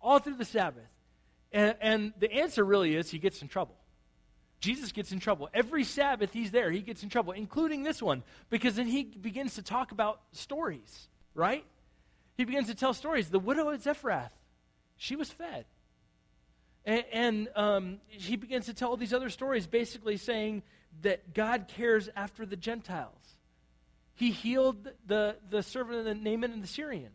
All 0.00 0.18
through 0.18 0.36
the 0.36 0.44
Sabbath. 0.44 0.88
And, 1.52 1.74
and 1.80 2.12
the 2.18 2.30
answer 2.32 2.64
really 2.64 2.94
is 2.94 3.10
he 3.10 3.18
gets 3.18 3.42
in 3.42 3.48
trouble. 3.48 3.74
Jesus 4.60 4.92
gets 4.92 5.12
in 5.12 5.20
trouble. 5.20 5.48
Every 5.54 5.84
Sabbath 5.84 6.32
he's 6.32 6.50
there, 6.50 6.70
he 6.70 6.80
gets 6.80 7.02
in 7.02 7.08
trouble, 7.08 7.32
including 7.32 7.84
this 7.84 8.02
one, 8.02 8.22
because 8.50 8.74
then 8.74 8.86
he 8.86 9.04
begins 9.04 9.54
to 9.54 9.62
talk 9.62 9.92
about 9.92 10.20
stories, 10.32 11.08
right? 11.34 11.64
he 12.38 12.44
begins 12.44 12.68
to 12.68 12.74
tell 12.74 12.94
stories. 12.94 13.28
The 13.28 13.40
widow 13.40 13.70
at 13.70 13.82
Zarephath, 13.82 14.32
she 14.96 15.16
was 15.16 15.28
fed. 15.28 15.66
And, 16.84 17.04
and 17.12 17.48
um, 17.56 17.98
he 18.06 18.36
begins 18.36 18.66
to 18.66 18.74
tell 18.74 18.90
all 18.90 18.96
these 18.96 19.12
other 19.12 19.28
stories, 19.28 19.66
basically 19.66 20.16
saying 20.16 20.62
that 21.02 21.34
God 21.34 21.66
cares 21.66 22.08
after 22.14 22.46
the 22.46 22.56
Gentiles. 22.56 23.12
He 24.14 24.30
healed 24.30 24.88
the, 25.04 25.36
the 25.50 25.64
servant 25.64 25.98
of 25.98 26.04
the 26.04 26.14
Naaman 26.14 26.52
and 26.52 26.62
the 26.62 26.68
Syrian. 26.68 27.10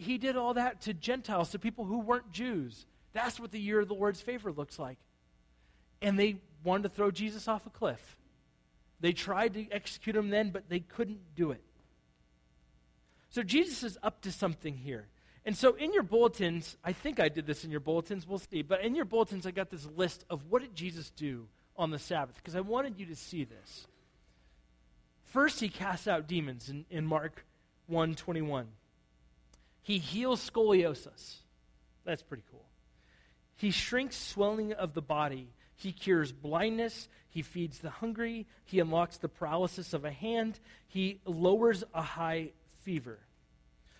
He, 0.00 0.18
did 0.18 0.36
all 0.36 0.54
that 0.54 0.82
to 0.82 0.94
Gentiles, 0.94 1.50
to 1.50 1.58
people 1.58 1.84
who 1.84 1.98
weren't 2.00 2.32
Jews. 2.32 2.86
That's 3.12 3.38
what 3.38 3.50
the 3.50 3.60
year 3.60 3.80
of 3.80 3.88
the 3.88 3.94
Lord's 3.94 4.20
favor 4.20 4.50
looks 4.52 4.78
like. 4.78 4.98
And 6.00 6.18
they 6.18 6.36
wanted 6.64 6.84
to 6.84 6.88
throw 6.88 7.10
Jesus 7.10 7.48
off 7.48 7.66
a 7.66 7.70
cliff. 7.70 8.16
They 9.00 9.12
tried 9.12 9.54
to 9.54 9.70
execute 9.70 10.16
him 10.16 10.30
then, 10.30 10.50
but 10.50 10.68
they 10.68 10.80
couldn't 10.80 11.34
do 11.34 11.50
it. 11.50 11.62
So 13.30 13.42
Jesus 13.42 13.82
is 13.82 13.98
up 14.02 14.22
to 14.22 14.32
something 14.32 14.76
here. 14.76 15.06
And 15.44 15.56
so 15.56 15.74
in 15.74 15.92
your 15.92 16.02
bulletins, 16.02 16.76
I 16.84 16.92
think 16.92 17.18
I 17.18 17.28
did 17.28 17.46
this 17.46 17.64
in 17.64 17.70
your 17.70 17.80
bulletins, 17.80 18.26
we'll 18.26 18.38
see, 18.38 18.62
but 18.62 18.82
in 18.84 18.94
your 18.94 19.04
bulletins, 19.04 19.46
I 19.46 19.52
got 19.52 19.70
this 19.70 19.86
list 19.96 20.24
of 20.28 20.44
what 20.50 20.62
did 20.62 20.74
Jesus 20.74 21.10
do 21.10 21.46
on 21.76 21.90
the 21.90 21.98
Sabbath, 21.98 22.36
because 22.36 22.56
I 22.56 22.60
wanted 22.60 22.98
you 22.98 23.06
to 23.06 23.16
see 23.16 23.44
this. 23.44 23.86
First, 25.24 25.60
he 25.60 25.68
casts 25.68 26.08
out 26.08 26.26
demons 26.26 26.68
in, 26.68 26.84
in 26.90 27.06
Mark 27.06 27.46
1.21. 27.90 28.66
He 29.82 29.98
heals 29.98 30.48
scoliosis. 30.48 31.36
That's 32.04 32.22
pretty 32.22 32.44
cool. 32.50 32.64
He 33.56 33.70
shrinks 33.70 34.16
swelling 34.16 34.72
of 34.72 34.94
the 34.94 35.02
body. 35.02 35.48
He 35.76 35.92
cures 35.92 36.32
blindness. 36.32 37.08
He 37.28 37.42
feeds 37.42 37.78
the 37.78 37.90
hungry. 37.90 38.46
He 38.64 38.80
unlocks 38.80 39.18
the 39.18 39.28
paralysis 39.28 39.92
of 39.92 40.04
a 40.04 40.10
hand. 40.10 40.58
He 40.88 41.20
lowers 41.24 41.84
a 41.94 42.02
high 42.02 42.50
fever. 42.82 43.18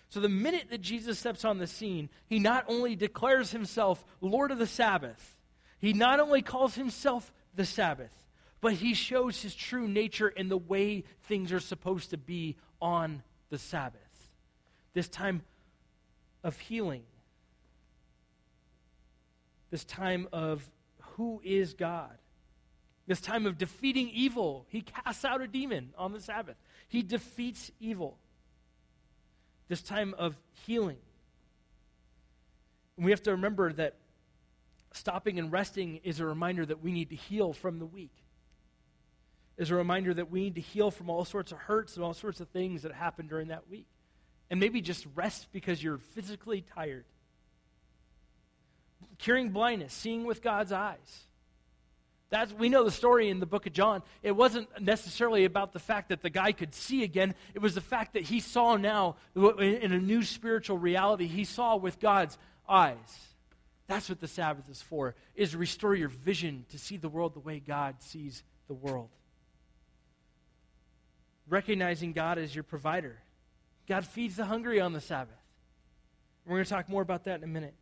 So 0.09 0.19
the 0.19 0.29
minute 0.29 0.67
that 0.71 0.81
Jesus 0.81 1.19
steps 1.19 1.45
on 1.45 1.57
the 1.57 1.67
scene, 1.67 2.09
he 2.27 2.37
not 2.37 2.65
only 2.67 2.95
declares 2.95 3.51
himself 3.51 4.03
Lord 4.19 4.51
of 4.51 4.57
the 4.57 4.67
Sabbath, 4.67 5.37
he 5.79 5.93
not 5.93 6.19
only 6.19 6.41
calls 6.41 6.75
himself 6.75 7.31
the 7.55 7.65
Sabbath, 7.65 8.13
but 8.59 8.73
he 8.73 8.93
shows 8.93 9.41
his 9.41 9.55
true 9.55 9.87
nature 9.87 10.27
in 10.27 10.49
the 10.49 10.57
way 10.57 11.03
things 11.23 11.51
are 11.51 11.59
supposed 11.59 12.11
to 12.11 12.17
be 12.17 12.57
on 12.81 13.23
the 13.49 13.57
Sabbath. 13.57 14.29
This 14.93 15.07
time 15.07 15.41
of 16.43 16.57
healing, 16.59 17.03
this 19.69 19.83
time 19.83 20.27
of 20.31 20.69
who 21.01 21.41
is 21.43 21.73
God, 21.73 22.17
this 23.07 23.21
time 23.21 23.45
of 23.45 23.57
defeating 23.57 24.09
evil. 24.09 24.65
He 24.69 24.81
casts 24.81 25.25
out 25.25 25.41
a 25.41 25.47
demon 25.47 25.93
on 25.97 26.13
the 26.13 26.19
Sabbath, 26.19 26.57
he 26.87 27.01
defeats 27.01 27.71
evil 27.79 28.17
this 29.71 29.81
time 29.81 30.13
of 30.17 30.35
healing. 30.65 30.97
And 32.97 33.05
we 33.05 33.11
have 33.11 33.23
to 33.23 33.31
remember 33.31 33.71
that 33.71 33.95
stopping 34.91 35.39
and 35.39 35.49
resting 35.49 36.01
is 36.03 36.19
a 36.19 36.25
reminder 36.25 36.65
that 36.65 36.83
we 36.83 36.91
need 36.91 37.09
to 37.11 37.15
heal 37.15 37.53
from 37.53 37.79
the 37.79 37.85
week. 37.85 38.11
Is 39.57 39.71
a 39.71 39.75
reminder 39.75 40.13
that 40.13 40.29
we 40.29 40.41
need 40.41 40.55
to 40.55 40.61
heal 40.61 40.91
from 40.91 41.09
all 41.09 41.23
sorts 41.23 41.53
of 41.53 41.57
hurts 41.57 41.95
and 41.95 42.03
all 42.03 42.13
sorts 42.13 42.41
of 42.41 42.49
things 42.49 42.81
that 42.81 42.91
happened 42.91 43.29
during 43.29 43.47
that 43.47 43.69
week. 43.69 43.87
And 44.51 44.59
maybe 44.59 44.81
just 44.81 45.07
rest 45.15 45.47
because 45.53 45.81
you're 45.81 45.97
physically 45.97 46.65
tired. 46.75 47.05
Curing 49.17 49.49
blindness, 49.49 49.93
seeing 49.93 50.25
with 50.25 50.43
God's 50.43 50.73
eyes. 50.73 51.25
That's, 52.29 52.51
we 52.51 52.67
know 52.67 52.83
the 52.83 52.91
story 52.91 53.29
in 53.29 53.39
the 53.39 53.45
book 53.45 53.65
of 53.65 53.71
John. 53.71 54.03
It 54.21 54.33
wasn't 54.33 54.67
necessarily 54.81 55.45
about 55.45 55.71
the 55.71 55.79
fact 55.79 56.09
that 56.09 56.21
the 56.21 56.29
guy 56.29 56.51
could 56.51 56.75
see 56.75 57.03
again. 57.03 57.33
It 57.53 57.59
was 57.59 57.75
the 57.75 57.81
fact 57.81 58.13
that 58.13 58.23
he 58.23 58.41
saw 58.41 58.75
now 58.75 59.15
in 59.35 59.93
a 59.93 59.99
new 59.99 60.21
spiritual 60.21 60.77
reality. 60.77 61.27
He 61.27 61.45
saw 61.45 61.77
with 61.77 61.99
God's 61.99 62.37
eyes. 62.67 62.97
That's 63.87 64.09
what 64.09 64.19
the 64.19 64.27
Sabbath 64.27 64.69
is 64.69 64.81
for, 64.81 65.15
is 65.33 65.55
restore 65.55 65.95
your 65.95 66.09
vision 66.09 66.65
to 66.71 66.77
see 66.77 66.97
the 66.97 67.09
world 67.09 67.35
the 67.35 67.39
way 67.39 67.59
God 67.59 67.95
sees 67.99 68.43
the 68.67 68.73
world. 68.73 69.09
Recognizing 71.47 72.11
God 72.11 72.37
as 72.37 72.53
your 72.53 72.63
provider. 72.65 73.17
God 73.91 74.05
feeds 74.05 74.37
the 74.37 74.45
hungry 74.45 74.79
on 74.79 74.93
the 74.93 75.01
Sabbath. 75.01 75.35
We're 76.45 76.55
going 76.55 76.63
to 76.63 76.69
talk 76.69 76.87
more 76.87 77.01
about 77.01 77.25
that 77.25 77.39
in 77.39 77.43
a 77.43 77.47
minute. 77.47 77.73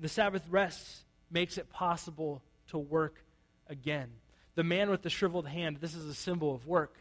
The 0.00 0.08
Sabbath 0.08 0.42
rest 0.50 1.04
makes 1.30 1.56
it 1.56 1.70
possible 1.70 2.42
to 2.70 2.78
work 2.78 3.22
again. 3.68 4.08
The 4.56 4.64
man 4.64 4.90
with 4.90 5.02
the 5.02 5.08
shriveled 5.08 5.46
hand, 5.46 5.76
this 5.80 5.94
is 5.94 6.06
a 6.06 6.14
symbol 6.14 6.52
of 6.52 6.66
work. 6.66 6.96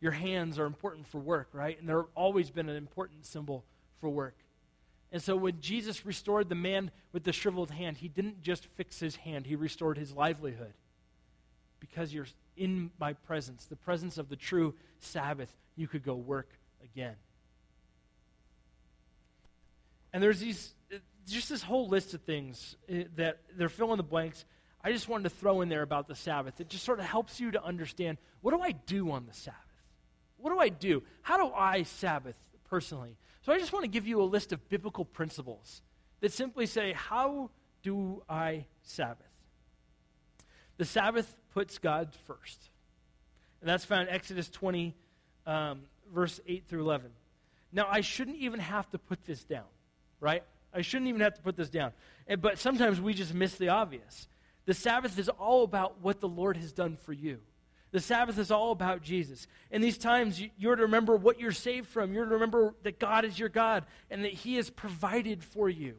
Your 0.00 0.12
hands 0.12 0.58
are 0.58 0.64
important 0.64 1.06
for 1.06 1.18
work, 1.18 1.50
right? 1.52 1.78
And 1.78 1.86
they've 1.86 1.98
always 2.14 2.48
been 2.48 2.70
an 2.70 2.76
important 2.76 3.26
symbol 3.26 3.62
for 4.00 4.08
work. 4.08 4.38
And 5.12 5.20
so 5.20 5.36
when 5.36 5.60
Jesus 5.60 6.06
restored 6.06 6.48
the 6.48 6.54
man 6.54 6.90
with 7.12 7.24
the 7.24 7.32
shriveled 7.34 7.70
hand, 7.70 7.98
he 7.98 8.08
didn't 8.08 8.40
just 8.40 8.64
fix 8.76 8.98
his 8.98 9.16
hand, 9.16 9.44
he 9.44 9.54
restored 9.54 9.98
his 9.98 10.14
livelihood. 10.14 10.72
Because 11.78 12.14
you're 12.14 12.28
in 12.56 12.90
my 12.98 13.12
presence, 13.12 13.66
the 13.66 13.76
presence 13.76 14.16
of 14.16 14.30
the 14.30 14.36
true 14.36 14.72
Sabbath, 14.98 15.54
you 15.76 15.86
could 15.86 16.04
go 16.04 16.14
work 16.14 16.48
again. 16.82 17.16
And 20.14 20.22
there's 20.22 20.40
these 20.40 20.72
just 21.26 21.50
this 21.50 21.62
whole 21.62 21.88
list 21.88 22.14
of 22.14 22.22
things 22.22 22.76
eh, 22.88 23.04
that 23.16 23.40
they're 23.56 23.68
filling 23.68 23.98
the 23.98 24.02
blanks 24.02 24.44
I 24.84 24.92
just 24.92 25.08
wanted 25.08 25.24
to 25.24 25.30
throw 25.30 25.62
in 25.62 25.70
there 25.70 25.80
about 25.80 26.08
the 26.08 26.14
Sabbath. 26.14 26.60
It 26.60 26.68
just 26.68 26.84
sort 26.84 27.00
of 27.00 27.06
helps 27.06 27.40
you 27.40 27.50
to 27.52 27.64
understand 27.64 28.18
what 28.42 28.52
do 28.54 28.60
I 28.60 28.72
do 28.72 29.10
on 29.12 29.24
the 29.24 29.32
Sabbath? 29.32 29.58
What 30.36 30.50
do 30.50 30.58
I 30.58 30.68
do? 30.68 31.02
How 31.22 31.38
do 31.38 31.54
I 31.54 31.84
Sabbath 31.84 32.36
personally? 32.68 33.16
So 33.40 33.52
I 33.52 33.58
just 33.58 33.72
want 33.72 33.84
to 33.84 33.90
give 33.90 34.06
you 34.06 34.20
a 34.20 34.24
list 34.24 34.52
of 34.52 34.68
biblical 34.68 35.06
principles 35.06 35.80
that 36.20 36.32
simply 36.32 36.66
say, 36.66 36.92
How 36.92 37.50
do 37.82 38.22
I 38.28 38.66
Sabbath? 38.82 39.26
The 40.76 40.84
Sabbath 40.84 41.34
puts 41.54 41.78
God 41.78 42.10
first. 42.26 42.68
And 43.62 43.70
that's 43.70 43.86
found 43.86 44.08
in 44.08 44.14
Exodus 44.14 44.50
20, 44.50 44.94
um, 45.46 45.80
verse 46.12 46.40
8 46.46 46.64
through 46.68 46.82
11. 46.82 47.10
Now, 47.72 47.86
I 47.90 48.02
shouldn't 48.02 48.36
even 48.36 48.60
have 48.60 48.90
to 48.90 48.98
put 48.98 49.24
this 49.24 49.44
down, 49.44 49.64
right? 50.24 50.42
I 50.72 50.80
shouldn't 50.80 51.08
even 51.08 51.20
have 51.20 51.34
to 51.34 51.42
put 51.42 51.54
this 51.54 51.68
down. 51.68 51.92
But 52.40 52.58
sometimes 52.58 53.00
we 53.00 53.12
just 53.12 53.34
miss 53.34 53.56
the 53.56 53.68
obvious. 53.68 54.26
The 54.64 54.74
Sabbath 54.74 55.18
is 55.18 55.28
all 55.28 55.62
about 55.62 56.00
what 56.00 56.20
the 56.20 56.28
Lord 56.28 56.56
has 56.56 56.72
done 56.72 56.96
for 56.96 57.12
you. 57.12 57.38
The 57.92 58.00
Sabbath 58.00 58.38
is 58.38 58.50
all 58.50 58.72
about 58.72 59.02
Jesus. 59.02 59.46
In 59.70 59.82
these 59.82 59.98
times, 59.98 60.42
you're 60.58 60.74
to 60.74 60.82
remember 60.82 61.14
what 61.14 61.38
you're 61.38 61.52
saved 61.52 61.86
from. 61.86 62.12
You're 62.12 62.24
to 62.24 62.32
remember 62.32 62.74
that 62.82 62.98
God 62.98 63.24
is 63.24 63.38
your 63.38 63.50
God 63.50 63.84
and 64.10 64.24
that 64.24 64.32
He 64.32 64.56
has 64.56 64.68
provided 64.70 65.44
for 65.44 65.68
you. 65.68 65.94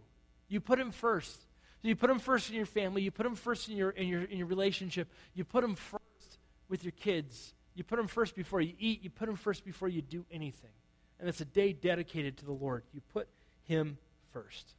You 0.49 0.59
put 0.59 0.79
Him 0.79 0.91
first. 0.91 1.39
So 1.81 1.87
you 1.87 1.95
put 1.95 2.09
Him 2.09 2.19
first 2.19 2.49
in 2.49 2.55
your 2.55 2.65
family. 2.65 3.03
You 3.03 3.11
put 3.11 3.25
Him 3.25 3.35
first 3.35 3.69
in 3.69 3.77
your, 3.77 3.91
in 3.91 4.07
your, 4.07 4.23
in 4.23 4.39
your 4.39 4.47
relationship. 4.47 5.07
You 5.35 5.45
put 5.45 5.63
Him 5.63 5.75
first 5.75 6.39
with 6.67 6.83
your 6.83 6.91
kids. 6.91 7.53
You 7.75 7.83
put 7.83 7.99
Him 7.99 8.07
first 8.07 8.35
before 8.35 8.59
you 8.59 8.73
eat. 8.79 9.03
You 9.03 9.09
put 9.09 9.29
Him 9.29 9.35
first 9.35 9.63
before 9.63 9.87
you 9.87 10.01
do 10.01 10.25
anything. 10.29 10.71
And 11.19 11.29
it's 11.29 11.39
a 11.39 11.45
day 11.45 11.71
dedicated 11.71 12.37
to 12.37 12.45
the 12.45 12.51
Lord. 12.51 12.83
You 12.93 13.01
put 13.13 13.29
Him 13.63 13.97
first. 14.35 14.73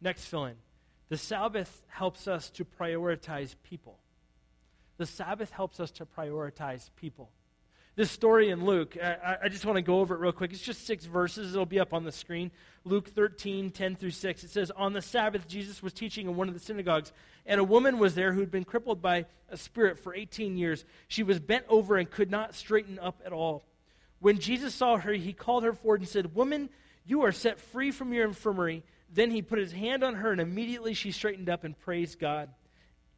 Next 0.00 0.24
fill 0.24 0.46
in. 0.46 0.56
The 1.08 1.16
Sabbath 1.16 1.82
helps 1.86 2.26
us 2.26 2.50
to 2.50 2.64
prioritize 2.64 3.54
people. 3.62 4.00
The 4.96 5.06
Sabbath 5.06 5.52
helps 5.52 5.78
us 5.78 5.92
to 5.92 6.04
prioritize 6.04 6.90
people. 6.96 7.30
This 7.94 8.10
story 8.10 8.50
in 8.50 8.64
Luke, 8.64 8.96
I, 9.00 9.36
I, 9.44 9.48
just 9.48 9.64
want 9.64 9.76
to 9.76 9.82
go 9.82 10.00
over 10.00 10.14
it 10.14 10.18
real 10.18 10.32
quick. 10.32 10.52
It's 10.52 10.62
just 10.62 10.84
six 10.84 11.04
verses. 11.04 11.52
It'll 11.52 11.64
be 11.64 11.78
up 11.78 11.92
on 11.92 12.02
the 12.02 12.10
screen. 12.12 12.50
Luke 12.84 13.08
13, 13.08 13.70
10 13.70 13.96
through 13.96 14.10
6. 14.10 14.44
It 14.44 14.50
says, 14.50 14.72
On 14.72 14.92
the 14.92 15.02
Sabbath, 15.02 15.46
Jesus 15.46 15.80
was 15.80 15.92
teaching 15.92 16.26
in 16.26 16.34
one 16.34 16.48
of 16.48 16.54
the 16.54 16.60
synagogues, 16.60 17.12
and 17.46 17.60
a 17.60 17.64
woman 17.64 17.98
was 17.98 18.16
there 18.16 18.32
who 18.32 18.40
had 18.40 18.50
been 18.50 18.64
crippled 18.64 19.00
by 19.00 19.26
a 19.48 19.56
spirit 19.56 19.98
for 19.98 20.14
18 20.14 20.56
years. 20.56 20.84
She 21.06 21.22
was 21.22 21.38
bent 21.38 21.66
over 21.68 21.96
and 21.96 22.10
could 22.10 22.30
not 22.30 22.54
straighten 22.54 22.98
up 22.98 23.20
at 23.24 23.32
all. 23.32 23.64
When 24.18 24.38
Jesus 24.38 24.74
saw 24.74 24.96
her, 24.96 25.12
he 25.12 25.32
called 25.32 25.64
her 25.64 25.72
forward 25.72 26.00
and 26.00 26.08
said, 26.08 26.34
Woman, 26.34 26.68
you 27.04 27.22
are 27.22 27.32
set 27.32 27.60
free 27.60 27.90
from 27.90 28.12
your 28.12 28.26
infirmary. 28.26 28.84
Then 29.12 29.30
he 29.30 29.42
put 29.42 29.58
his 29.58 29.72
hand 29.72 30.04
on 30.04 30.14
her, 30.14 30.32
and 30.32 30.40
immediately 30.40 30.94
she 30.94 31.10
straightened 31.10 31.48
up 31.48 31.64
and 31.64 31.78
praised 31.78 32.18
God. 32.18 32.50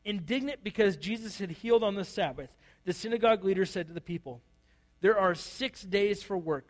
Indignant 0.04 0.64
because 0.64 0.96
Jesus 0.96 1.38
had 1.38 1.50
healed 1.50 1.84
on 1.84 1.94
the 1.94 2.04
Sabbath, 2.04 2.50
the 2.84 2.92
synagogue 2.92 3.44
leader 3.44 3.64
said 3.64 3.88
to 3.88 3.94
the 3.94 4.00
people, 4.00 4.40
There 5.00 5.18
are 5.18 5.34
six 5.34 5.82
days 5.82 6.22
for 6.22 6.36
work, 6.36 6.66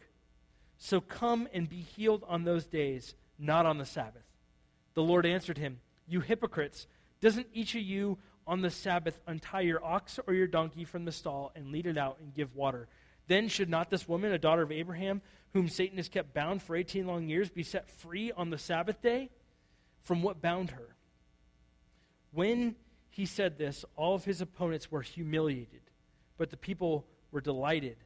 so 0.78 1.00
come 1.00 1.48
and 1.52 1.68
be 1.68 1.80
healed 1.80 2.24
on 2.28 2.44
those 2.44 2.66
days, 2.66 3.14
not 3.38 3.66
on 3.66 3.78
the 3.78 3.86
Sabbath. 3.86 4.24
The 4.94 5.02
Lord 5.02 5.24
answered 5.24 5.58
him, 5.58 5.80
You 6.06 6.20
hypocrites, 6.20 6.86
doesn't 7.20 7.46
each 7.54 7.74
of 7.74 7.82
you 7.82 8.18
on 8.46 8.60
the 8.60 8.70
Sabbath 8.70 9.20
untie 9.26 9.60
your 9.60 9.82
ox 9.84 10.18
or 10.26 10.34
your 10.34 10.48
donkey 10.48 10.84
from 10.84 11.04
the 11.04 11.12
stall 11.12 11.52
and 11.54 11.70
lead 11.70 11.86
it 11.86 11.96
out 11.96 12.18
and 12.20 12.34
give 12.34 12.54
water? 12.54 12.88
Then 13.28 13.48
should 13.48 13.70
not 13.70 13.88
this 13.88 14.08
woman, 14.08 14.32
a 14.32 14.38
daughter 14.38 14.62
of 14.62 14.72
Abraham, 14.72 15.22
whom 15.52 15.68
Satan 15.68 15.98
has 15.98 16.08
kept 16.08 16.34
bound 16.34 16.62
for 16.62 16.74
18 16.74 17.06
long 17.06 17.28
years, 17.28 17.50
be 17.50 17.62
set 17.62 17.88
free 17.88 18.32
on 18.32 18.50
the 18.50 18.58
Sabbath 18.58 19.00
day 19.02 19.30
from 20.02 20.22
what 20.22 20.40
bound 20.40 20.70
her? 20.70 20.96
When 22.32 22.74
he 23.10 23.26
said 23.26 23.58
this, 23.58 23.84
all 23.96 24.14
of 24.14 24.24
his 24.24 24.40
opponents 24.40 24.90
were 24.90 25.02
humiliated, 25.02 25.82
but 26.38 26.50
the 26.50 26.56
people 26.56 27.04
were 27.30 27.42
delighted 27.42 27.96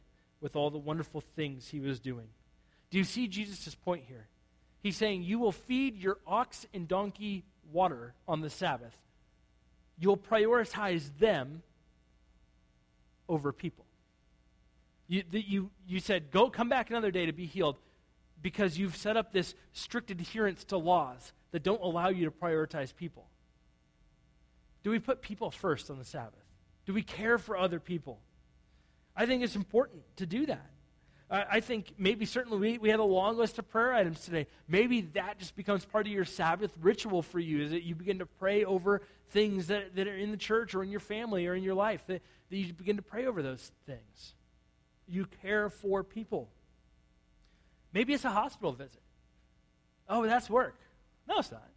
with 0.40 0.56
all 0.56 0.70
the 0.70 0.78
wonderful 0.78 1.22
things 1.37 1.68
he 1.68 1.80
was 1.80 2.00
doing. 2.00 2.26
Do 2.90 2.98
you 2.98 3.04
see 3.04 3.28
Jesus' 3.28 3.74
point 3.74 4.04
here? 4.06 4.26
He's 4.82 4.96
saying, 4.96 5.22
You 5.22 5.38
will 5.38 5.52
feed 5.52 5.96
your 5.96 6.18
ox 6.26 6.66
and 6.74 6.87
donkey 6.87 7.44
water 7.72 8.14
on 8.28 8.40
the 8.40 8.50
Sabbath. 8.50 8.96
You'll 9.98 10.16
prioritize 10.16 11.09
them 11.18 11.62
over 13.28 13.52
people. 13.52 13.85
You, 15.09 15.23
the, 15.31 15.40
you, 15.40 15.71
you 15.87 16.01
said, 16.01 16.31
Go, 16.31 16.51
come 16.51 16.69
back 16.69 16.90
another 16.90 17.11
day 17.11 17.27
to 17.27 17.33
be 17.33 17.47
healed 17.47 17.77
because 18.42 18.79
you've 18.79 18.97
set 18.97 19.16
up 19.16 19.33
this 19.33 19.55
strict 19.73 20.11
adherence 20.11 20.64
to 20.64 20.77
laws 20.77 21.33
that 21.53 21.62
don't 21.62 21.83
allow 21.83 22.09
you 22.09 22.25
to 22.27 22.31
prioritize 22.31 22.95
people. 22.95 23.27
Do 24.83 24.90
we 24.90 24.99
put 24.99 25.23
people 25.23 25.51
first 25.51 25.90
on 25.90 25.99
the 25.99 26.05
Sabbath? 26.05 26.45
Do 26.85 26.92
we 26.92 27.03
care 27.03 27.38
for 27.38 27.57
other 27.57 27.81
people? 27.81 28.21
I 29.16 29.27
think 29.27 29.42
it's 29.42 29.57
important 29.57 30.03
to 30.16 30.27
do 30.27 30.47
that. 30.47 30.71
I 31.29 31.59
think 31.59 31.95
maybe 31.99 32.25
certainly 32.25 32.59
we, 32.59 32.79
we 32.79 32.88
had 32.88 33.01
a 33.01 33.05
long 33.05 33.37
list 33.37 33.59
of 33.59 33.69
prayer 33.69 33.92
items 33.92 34.21
today. 34.21 34.47
Maybe 34.69 35.01
that 35.14 35.40
just 35.40 35.57
becomes 35.57 35.85
part 35.85 36.07
of 36.07 36.12
your 36.12 36.25
Sabbath 36.25 36.71
ritual 36.81 37.21
for 37.21 37.40
you, 37.40 37.64
is 37.64 37.73
that 37.73 37.83
you 37.83 37.97
begin 37.97 38.21
to 38.21 38.27
pray 38.27 38.64
over 38.64 39.03
things 39.31 39.66
that, 39.66 39.97
that 39.97 40.07
are 40.07 40.16
in 40.16 40.31
the 40.31 40.37
church 40.37 40.73
or 40.77 40.85
in 40.85 40.88
your 40.88 41.01
family 41.01 41.49
or 41.49 41.57
in 41.57 41.64
your 41.64 41.75
life, 41.75 42.05
that, 42.07 42.23
that 42.49 42.57
you 42.57 42.73
begin 42.73 42.95
to 42.95 43.03
pray 43.03 43.27
over 43.27 43.42
those 43.42 43.73
things. 43.87 44.36
You 45.09 45.27
care 45.42 45.71
for 45.71 46.03
people. 46.03 46.49
Maybe 47.92 48.12
it's 48.12 48.25
a 48.25 48.31
hospital 48.31 48.73
visit. 48.73 49.03
Oh, 50.09 50.27
that's 50.27 50.51
work. 50.51 50.77
No, 51.29 51.38
it's 51.38 51.51
not. 51.51 51.69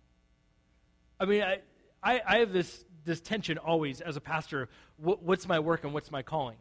I 1.19 1.25
mean, 1.25 1.41
I, 1.41 1.59
I, 2.01 2.21
I 2.25 2.37
have 2.39 2.53
this 2.53 2.85
this 3.05 3.21
tension 3.21 3.57
always 3.57 4.01
as 4.01 4.17
a 4.17 4.21
pastor 4.21 4.69
what, 4.97 5.23
what's 5.23 5.47
my 5.47 5.59
work 5.59 5.83
and 5.83 5.93
what's 5.93 6.11
my 6.11 6.21
calling 6.21 6.57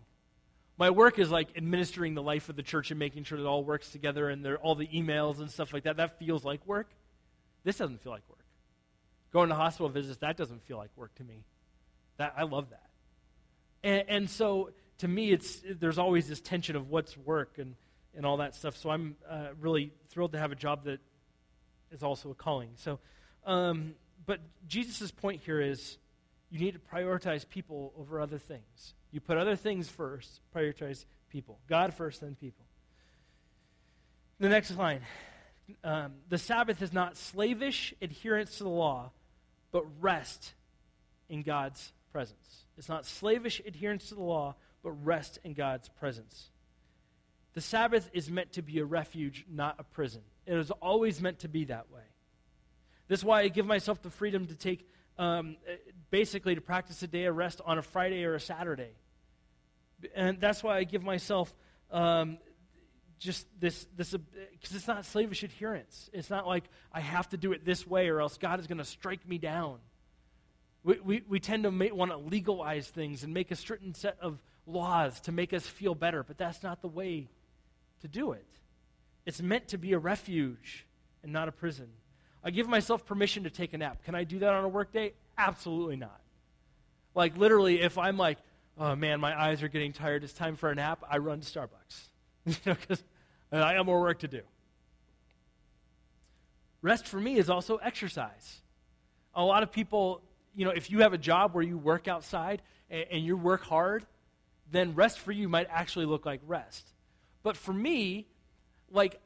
my 0.76 0.90
work 0.90 1.18
is 1.18 1.30
like 1.30 1.48
administering 1.56 2.14
the 2.14 2.22
life 2.22 2.48
of 2.48 2.56
the 2.56 2.62
church 2.62 2.90
and 2.90 2.98
making 2.98 3.24
sure 3.24 3.36
that 3.36 3.44
it 3.44 3.46
all 3.46 3.64
works 3.64 3.90
together 3.90 4.28
and 4.28 4.46
all 4.56 4.74
the 4.74 4.86
emails 4.86 5.40
and 5.40 5.50
stuff 5.50 5.72
like 5.72 5.82
that 5.82 5.96
that 5.96 6.18
feels 6.18 6.44
like 6.44 6.64
work 6.66 6.88
this 7.64 7.76
doesn't 7.76 8.02
feel 8.02 8.12
like 8.12 8.22
work 8.28 8.38
going 9.32 9.48
to 9.48 9.54
hospital 9.54 9.88
visits 9.88 10.18
that 10.18 10.36
doesn't 10.36 10.62
feel 10.62 10.78
like 10.78 10.90
work 10.96 11.14
to 11.16 11.24
me 11.24 11.44
that 12.16 12.32
i 12.36 12.44
love 12.44 12.70
that 12.70 12.88
and, 13.82 14.04
and 14.08 14.30
so 14.30 14.70
to 14.98 15.08
me 15.08 15.30
it's 15.30 15.60
there's 15.78 15.98
always 15.98 16.28
this 16.28 16.40
tension 16.40 16.76
of 16.76 16.90
what's 16.90 17.16
work 17.16 17.58
and, 17.58 17.74
and 18.16 18.26
all 18.26 18.38
that 18.38 18.54
stuff 18.54 18.76
so 18.76 18.90
i'm 18.90 19.16
uh, 19.28 19.48
really 19.60 19.92
thrilled 20.10 20.32
to 20.32 20.38
have 20.38 20.52
a 20.52 20.56
job 20.56 20.84
that 20.84 21.00
is 21.90 22.02
also 22.02 22.30
a 22.30 22.34
calling 22.34 22.70
so 22.76 22.98
um, 23.46 23.94
but 24.26 24.40
jesus' 24.66 25.10
point 25.10 25.40
here 25.44 25.60
is 25.60 25.98
you 26.50 26.58
need 26.58 26.72
to 26.72 26.80
prioritize 26.80 27.48
people 27.48 27.92
over 27.98 28.20
other 28.20 28.38
things. 28.38 28.94
You 29.10 29.20
put 29.20 29.36
other 29.36 29.56
things 29.56 29.88
first, 29.88 30.40
prioritize 30.54 31.04
people. 31.30 31.58
God 31.68 31.94
first, 31.94 32.20
then 32.20 32.34
people. 32.34 32.64
The 34.40 34.48
next 34.48 34.76
line 34.76 35.02
um, 35.84 36.14
the 36.30 36.38
Sabbath 36.38 36.80
is 36.80 36.94
not 36.94 37.18
slavish 37.18 37.92
adherence 38.00 38.56
to 38.56 38.64
the 38.64 38.70
law, 38.70 39.10
but 39.70 39.84
rest 40.00 40.54
in 41.28 41.42
God's 41.42 41.92
presence. 42.10 42.64
It's 42.78 42.88
not 42.88 43.04
slavish 43.04 43.60
adherence 43.66 44.08
to 44.08 44.14
the 44.14 44.22
law, 44.22 44.54
but 44.82 44.92
rest 44.92 45.38
in 45.44 45.54
God's 45.54 45.88
presence. 45.88 46.50
The 47.54 47.60
Sabbath 47.60 48.08
is 48.12 48.30
meant 48.30 48.52
to 48.52 48.62
be 48.62 48.78
a 48.78 48.84
refuge, 48.84 49.44
not 49.50 49.76
a 49.78 49.84
prison. 49.84 50.22
It 50.46 50.56
is 50.56 50.70
always 50.70 51.20
meant 51.20 51.40
to 51.40 51.48
be 51.48 51.64
that 51.64 51.90
way. 51.90 52.02
This 53.08 53.20
is 53.20 53.24
why 53.24 53.40
I 53.40 53.48
give 53.48 53.66
myself 53.66 54.02
the 54.02 54.10
freedom 54.10 54.46
to 54.46 54.54
take 54.54 54.88
um, 55.18 55.56
basically 56.10 56.54
to 56.54 56.60
practice 56.60 57.02
a 57.02 57.06
day 57.06 57.24
of 57.24 57.36
rest 57.36 57.60
on 57.64 57.78
a 57.78 57.82
Friday 57.82 58.24
or 58.24 58.34
a 58.34 58.40
Saturday. 58.40 58.92
And 60.14 60.40
that's 60.40 60.62
why 60.62 60.76
I 60.76 60.84
give 60.84 61.02
myself 61.02 61.52
um, 61.90 62.38
just 63.18 63.46
this, 63.58 63.86
this 63.96 64.12
because 64.12 64.72
uh, 64.72 64.76
it's 64.76 64.86
not 64.86 65.04
slavish 65.04 65.42
adherence. 65.42 66.08
It's 66.12 66.30
not 66.30 66.46
like 66.46 66.64
I 66.92 67.00
have 67.00 67.28
to 67.30 67.36
do 67.36 67.52
it 67.52 67.64
this 67.64 67.86
way 67.86 68.08
or 68.08 68.20
else 68.20 68.38
God 68.38 68.60
is 68.60 68.66
going 68.66 68.78
to 68.78 68.84
strike 68.84 69.26
me 69.26 69.38
down. 69.38 69.78
We, 70.84 71.00
we, 71.00 71.22
we 71.28 71.40
tend 71.40 71.64
to 71.64 71.70
want 71.70 72.12
to 72.12 72.16
legalize 72.16 72.86
things 72.88 73.24
and 73.24 73.34
make 73.34 73.50
a 73.50 73.56
certain 73.56 73.94
set 73.94 74.16
of 74.20 74.38
laws 74.68 75.20
to 75.22 75.32
make 75.32 75.52
us 75.52 75.66
feel 75.66 75.94
better, 75.94 76.22
but 76.22 76.38
that's 76.38 76.62
not 76.62 76.82
the 76.82 76.88
way 76.88 77.28
to 78.02 78.08
do 78.08 78.32
it. 78.32 78.46
It's 79.26 79.42
meant 79.42 79.68
to 79.68 79.78
be 79.78 79.92
a 79.92 79.98
refuge 79.98 80.86
and 81.22 81.32
not 81.32 81.48
a 81.48 81.52
prison. 81.52 81.88
I 82.44 82.50
give 82.50 82.68
myself 82.68 83.04
permission 83.04 83.44
to 83.44 83.50
take 83.50 83.72
a 83.72 83.78
nap. 83.78 84.04
Can 84.04 84.14
I 84.14 84.24
do 84.24 84.38
that 84.40 84.52
on 84.52 84.64
a 84.64 84.68
work 84.68 84.92
day? 84.92 85.14
Absolutely 85.36 85.96
not. 85.96 86.20
Like, 87.14 87.36
literally, 87.36 87.80
if 87.80 87.98
I'm 87.98 88.16
like, 88.16 88.38
oh 88.78 88.94
man, 88.94 89.20
my 89.20 89.38
eyes 89.38 89.62
are 89.62 89.68
getting 89.68 89.92
tired, 89.92 90.22
it's 90.22 90.32
time 90.32 90.56
for 90.56 90.70
a 90.70 90.74
nap, 90.74 91.02
I 91.10 91.18
run 91.18 91.40
to 91.40 91.46
Starbucks. 91.46 92.08
you 92.46 92.54
know, 92.66 92.74
because 92.74 93.02
I 93.50 93.74
got 93.74 93.86
more 93.86 94.00
work 94.00 94.20
to 94.20 94.28
do. 94.28 94.42
Rest 96.80 97.06
for 97.06 97.20
me 97.20 97.36
is 97.36 97.50
also 97.50 97.76
exercise. 97.76 98.60
A 99.34 99.42
lot 99.42 99.62
of 99.62 99.72
people, 99.72 100.22
you 100.54 100.64
know, 100.64 100.70
if 100.70 100.90
you 100.90 101.00
have 101.00 101.12
a 101.12 101.18
job 101.18 101.54
where 101.54 101.64
you 101.64 101.76
work 101.76 102.06
outside 102.06 102.62
and, 102.88 103.04
and 103.10 103.24
you 103.24 103.36
work 103.36 103.64
hard, 103.64 104.06
then 104.70 104.94
rest 104.94 105.18
for 105.18 105.32
you 105.32 105.48
might 105.48 105.68
actually 105.70 106.06
look 106.06 106.26
like 106.26 106.40
rest. 106.46 106.86
But 107.42 107.56
for 107.56 107.72
me, 107.72 108.26
like 108.90 109.20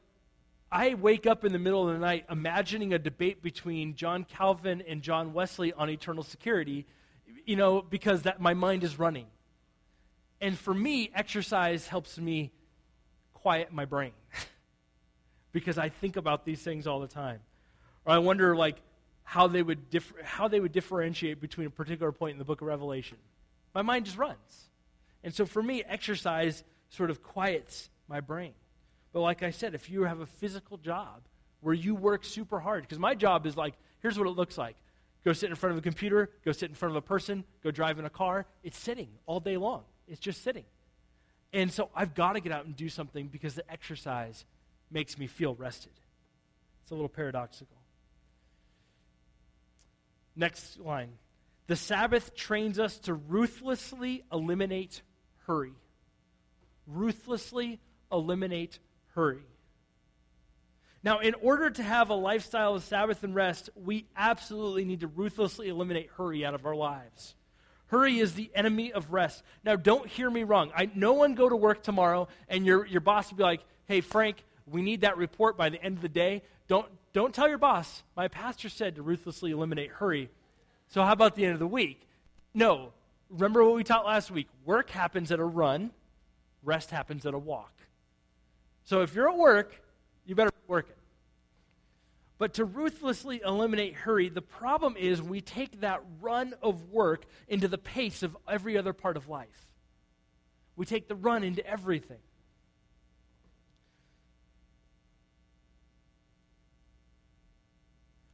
I 0.71 0.95
wake 0.95 1.27
up 1.27 1.45
in 1.45 1.51
the 1.53 1.59
middle 1.59 1.87
of 1.87 1.93
the 1.93 1.99
night 1.99 2.25
imagining 2.29 2.93
a 2.93 2.99
debate 2.99 3.43
between 3.43 3.95
John 3.95 4.23
Calvin 4.23 4.81
and 4.87 5.01
John 5.01 5.33
Wesley 5.33 5.71
on 5.73 5.89
eternal 5.89 6.23
security, 6.23 6.85
you 7.45 7.55
know, 7.55 7.81
because 7.81 8.23
that 8.23 8.41
my 8.41 8.53
mind 8.53 8.83
is 8.83 8.97
running. 8.97 9.27
And 10.41 10.57
for 10.57 10.73
me, 10.73 11.11
exercise 11.13 11.87
helps 11.87 12.17
me 12.17 12.51
quiet 13.33 13.71
my 13.71 13.85
brain 13.85 14.13
because 15.51 15.77
I 15.77 15.89
think 15.89 16.15
about 16.15 16.43
these 16.43 16.61
things 16.61 16.87
all 16.87 16.99
the 16.99 17.07
time. 17.07 17.39
Or 18.05 18.13
I 18.13 18.17
wonder 18.17 18.55
like 18.55 18.77
how 19.23 19.47
they 19.47 19.61
would 19.61 19.89
differ, 19.89 20.15
how 20.23 20.47
they 20.47 20.59
would 20.59 20.71
differentiate 20.71 21.39
between 21.39 21.67
a 21.67 21.69
particular 21.69 22.11
point 22.11 22.33
in 22.33 22.39
the 22.39 22.45
book 22.45 22.61
of 22.61 22.67
Revelation. 22.67 23.17
My 23.73 23.81
mind 23.81 24.05
just 24.05 24.17
runs. 24.17 24.69
And 25.23 25.33
so 25.33 25.45
for 25.45 25.63
me, 25.63 25.83
exercise 25.87 26.63
sort 26.89 27.09
of 27.09 27.23
quiets 27.23 27.89
my 28.07 28.19
brain. 28.19 28.53
But 29.13 29.21
like 29.21 29.43
I 29.43 29.51
said, 29.51 29.75
if 29.75 29.89
you 29.89 30.03
have 30.03 30.19
a 30.19 30.25
physical 30.25 30.77
job 30.77 31.21
where 31.63 31.73
you 31.73 31.95
work 31.95 32.25
super 32.25 32.59
hard. 32.59 32.83
Because 32.83 32.99
my 32.99 33.15
job 33.15 33.47
is 33.47 33.57
like, 33.57 33.73
here's 34.01 34.17
what 34.17 34.27
it 34.27 34.31
looks 34.31 34.57
like 34.57 34.75
go 35.23 35.31
sit 35.31 35.49
in 35.49 35.55
front 35.55 35.71
of 35.71 35.79
a 35.79 35.81
computer, 35.81 36.29
go 36.43 36.51
sit 36.51 36.67
in 36.67 36.75
front 36.75 36.91
of 36.91 36.97
a 36.97 37.01
person, 37.01 37.45
go 37.63 37.71
drive 37.71 37.97
in 37.97 38.03
a 38.03 38.09
car. 38.09 38.45
It's 38.61 38.77
sitting 38.77 39.07
all 39.25 39.39
day 39.39 39.57
long, 39.57 39.83
it's 40.07 40.19
just 40.19 40.43
sitting. 40.43 40.65
And 41.53 41.71
so 41.71 41.89
I've 41.95 42.13
got 42.13 42.33
to 42.33 42.41
get 42.41 42.51
out 42.51 42.65
and 42.65 42.75
do 42.75 42.89
something 42.89 43.27
because 43.27 43.55
the 43.55 43.71
exercise 43.71 44.43
makes 44.91 45.17
me 45.17 45.27
feel 45.27 45.55
rested. 45.55 45.93
It's 46.81 46.91
a 46.91 46.95
little 46.95 47.09
paradoxical. 47.09 47.77
Next 50.35 50.79
line. 50.79 51.09
The 51.67 51.75
Sabbath 51.75 52.35
trains 52.35 52.79
us 52.79 52.97
to 52.99 53.13
ruthlessly 53.13 54.23
eliminate 54.31 55.03
hurry. 55.45 55.73
Ruthlessly 56.87 57.79
eliminate 58.11 58.79
hurry. 59.15 59.43
Now, 61.03 61.19
in 61.19 61.35
order 61.41 61.69
to 61.69 61.83
have 61.83 62.09
a 62.09 62.15
lifestyle 62.15 62.75
of 62.75 62.83
Sabbath 62.83 63.23
and 63.23 63.35
rest, 63.35 63.69
we 63.75 64.05
absolutely 64.15 64.85
need 64.85 65.01
to 65.01 65.07
ruthlessly 65.07 65.67
eliminate 65.67 66.09
hurry 66.15 66.45
out 66.45 66.53
of 66.53 66.65
our 66.65 66.75
lives. 66.75 67.35
Hurry 67.87 68.19
is 68.19 68.33
the 68.33 68.49
enemy 68.55 68.93
of 68.93 69.11
rest. 69.11 69.43
Now, 69.65 69.75
don't 69.75 70.07
hear 70.07 70.29
me 70.29 70.43
wrong. 70.43 70.71
I, 70.75 70.89
no 70.95 71.13
one 71.13 71.35
go 71.35 71.49
to 71.49 71.55
work 71.55 71.83
tomorrow 71.83 72.27
and 72.47 72.65
your, 72.65 72.85
your 72.85 73.01
boss 73.01 73.29
will 73.29 73.37
be 73.37 73.43
like, 73.43 73.61
hey, 73.85 74.01
Frank, 74.01 74.43
we 74.65 74.81
need 74.81 75.01
that 75.01 75.17
report 75.17 75.57
by 75.57 75.69
the 75.69 75.83
end 75.83 75.97
of 75.97 76.01
the 76.01 76.09
day. 76.09 76.41
Don't, 76.67 76.87
don't 77.11 77.35
tell 77.35 77.49
your 77.49 77.57
boss. 77.57 78.01
My 78.15 78.29
pastor 78.29 78.69
said 78.69 78.95
to 78.95 79.01
ruthlessly 79.01 79.51
eliminate 79.51 79.91
hurry. 79.91 80.29
So, 80.87 81.03
how 81.03 81.11
about 81.11 81.35
the 81.35 81.43
end 81.43 81.53
of 81.53 81.59
the 81.59 81.67
week? 81.67 82.07
No. 82.53 82.93
Remember 83.29 83.63
what 83.63 83.75
we 83.75 83.83
taught 83.83 84.05
last 84.05 84.31
week? 84.31 84.47
Work 84.65 84.89
happens 84.89 85.31
at 85.31 85.39
a 85.39 85.45
run, 85.45 85.91
rest 86.63 86.91
happens 86.91 87.25
at 87.25 87.33
a 87.33 87.39
walk. 87.39 87.73
So, 88.83 89.01
if 89.01 89.15
you're 89.15 89.29
at 89.29 89.37
work, 89.37 89.81
you 90.25 90.35
better 90.35 90.51
be 90.51 90.67
working. 90.67 90.95
But 92.37 92.55
to 92.55 92.65
ruthlessly 92.65 93.41
eliminate 93.45 93.93
hurry, 93.93 94.29
the 94.29 94.41
problem 94.41 94.97
is 94.97 95.21
we 95.21 95.39
take 95.39 95.81
that 95.81 96.01
run 96.19 96.53
of 96.61 96.91
work 96.91 97.25
into 97.47 97.67
the 97.67 97.77
pace 97.77 98.23
of 98.23 98.35
every 98.47 98.77
other 98.77 98.91
part 98.91 99.15
of 99.15 99.29
life. 99.29 99.67
We 100.75 100.85
take 100.85 101.07
the 101.07 101.15
run 101.15 101.43
into 101.43 101.65
everything. 101.65 102.17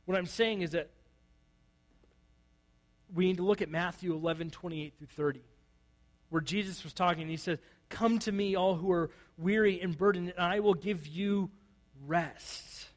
What 0.06 0.17
I'm 0.17 0.25
saying 0.25 0.62
is 0.62 0.71
that 0.71 0.89
we 3.13 3.26
need 3.28 3.38
to 3.38 3.43
look 3.43 3.62
at 3.62 3.69
Matthew 3.69 4.13
11, 4.13 4.52
28 4.52 4.93
through 4.98 5.08
30, 5.08 5.41
where 6.30 6.41
Jesus 6.41 6.84
was 6.84 6.93
talking 6.93 7.24
and 7.24 7.32
he 7.32 7.38
says, 7.38 7.60
Come 7.89 8.19
to 8.19 8.32
me, 8.32 8.56
all 8.56 8.76
who 8.76 8.91
are 8.91 9.10
weary 9.38 9.82
and 9.82 9.98
burdened, 9.98 10.34
and 10.36 10.45
I 10.45 10.60
will 10.60 10.76
give 10.76 11.08
you 11.08 11.50
rest. 12.06 12.88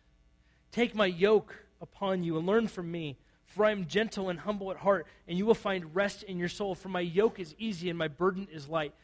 Take 0.71 0.95
my 0.95 1.07
yoke 1.07 1.55
upon 1.81 2.25
you 2.25 2.37
and 2.37 2.47
learn 2.47 2.69
from 2.69 2.91
me, 2.91 3.19
for 3.47 3.65
I 3.65 3.73
am 3.73 3.87
gentle 3.87 4.29
and 4.29 4.39
humble 4.39 4.71
at 4.71 4.77
heart, 4.77 5.07
and 5.27 5.39
you 5.39 5.47
will 5.47 5.55
find 5.55 5.95
rest 5.95 6.23
in 6.23 6.39
your 6.39 6.49
soul. 6.49 6.75
For 6.75 6.89
my 6.89 7.01
yoke 7.01 7.41
is 7.41 7.55
easy 7.59 7.89
and 7.91 7.99
my 7.99 8.09
burden 8.09 8.49
is 8.53 8.69
light. 8.69 8.95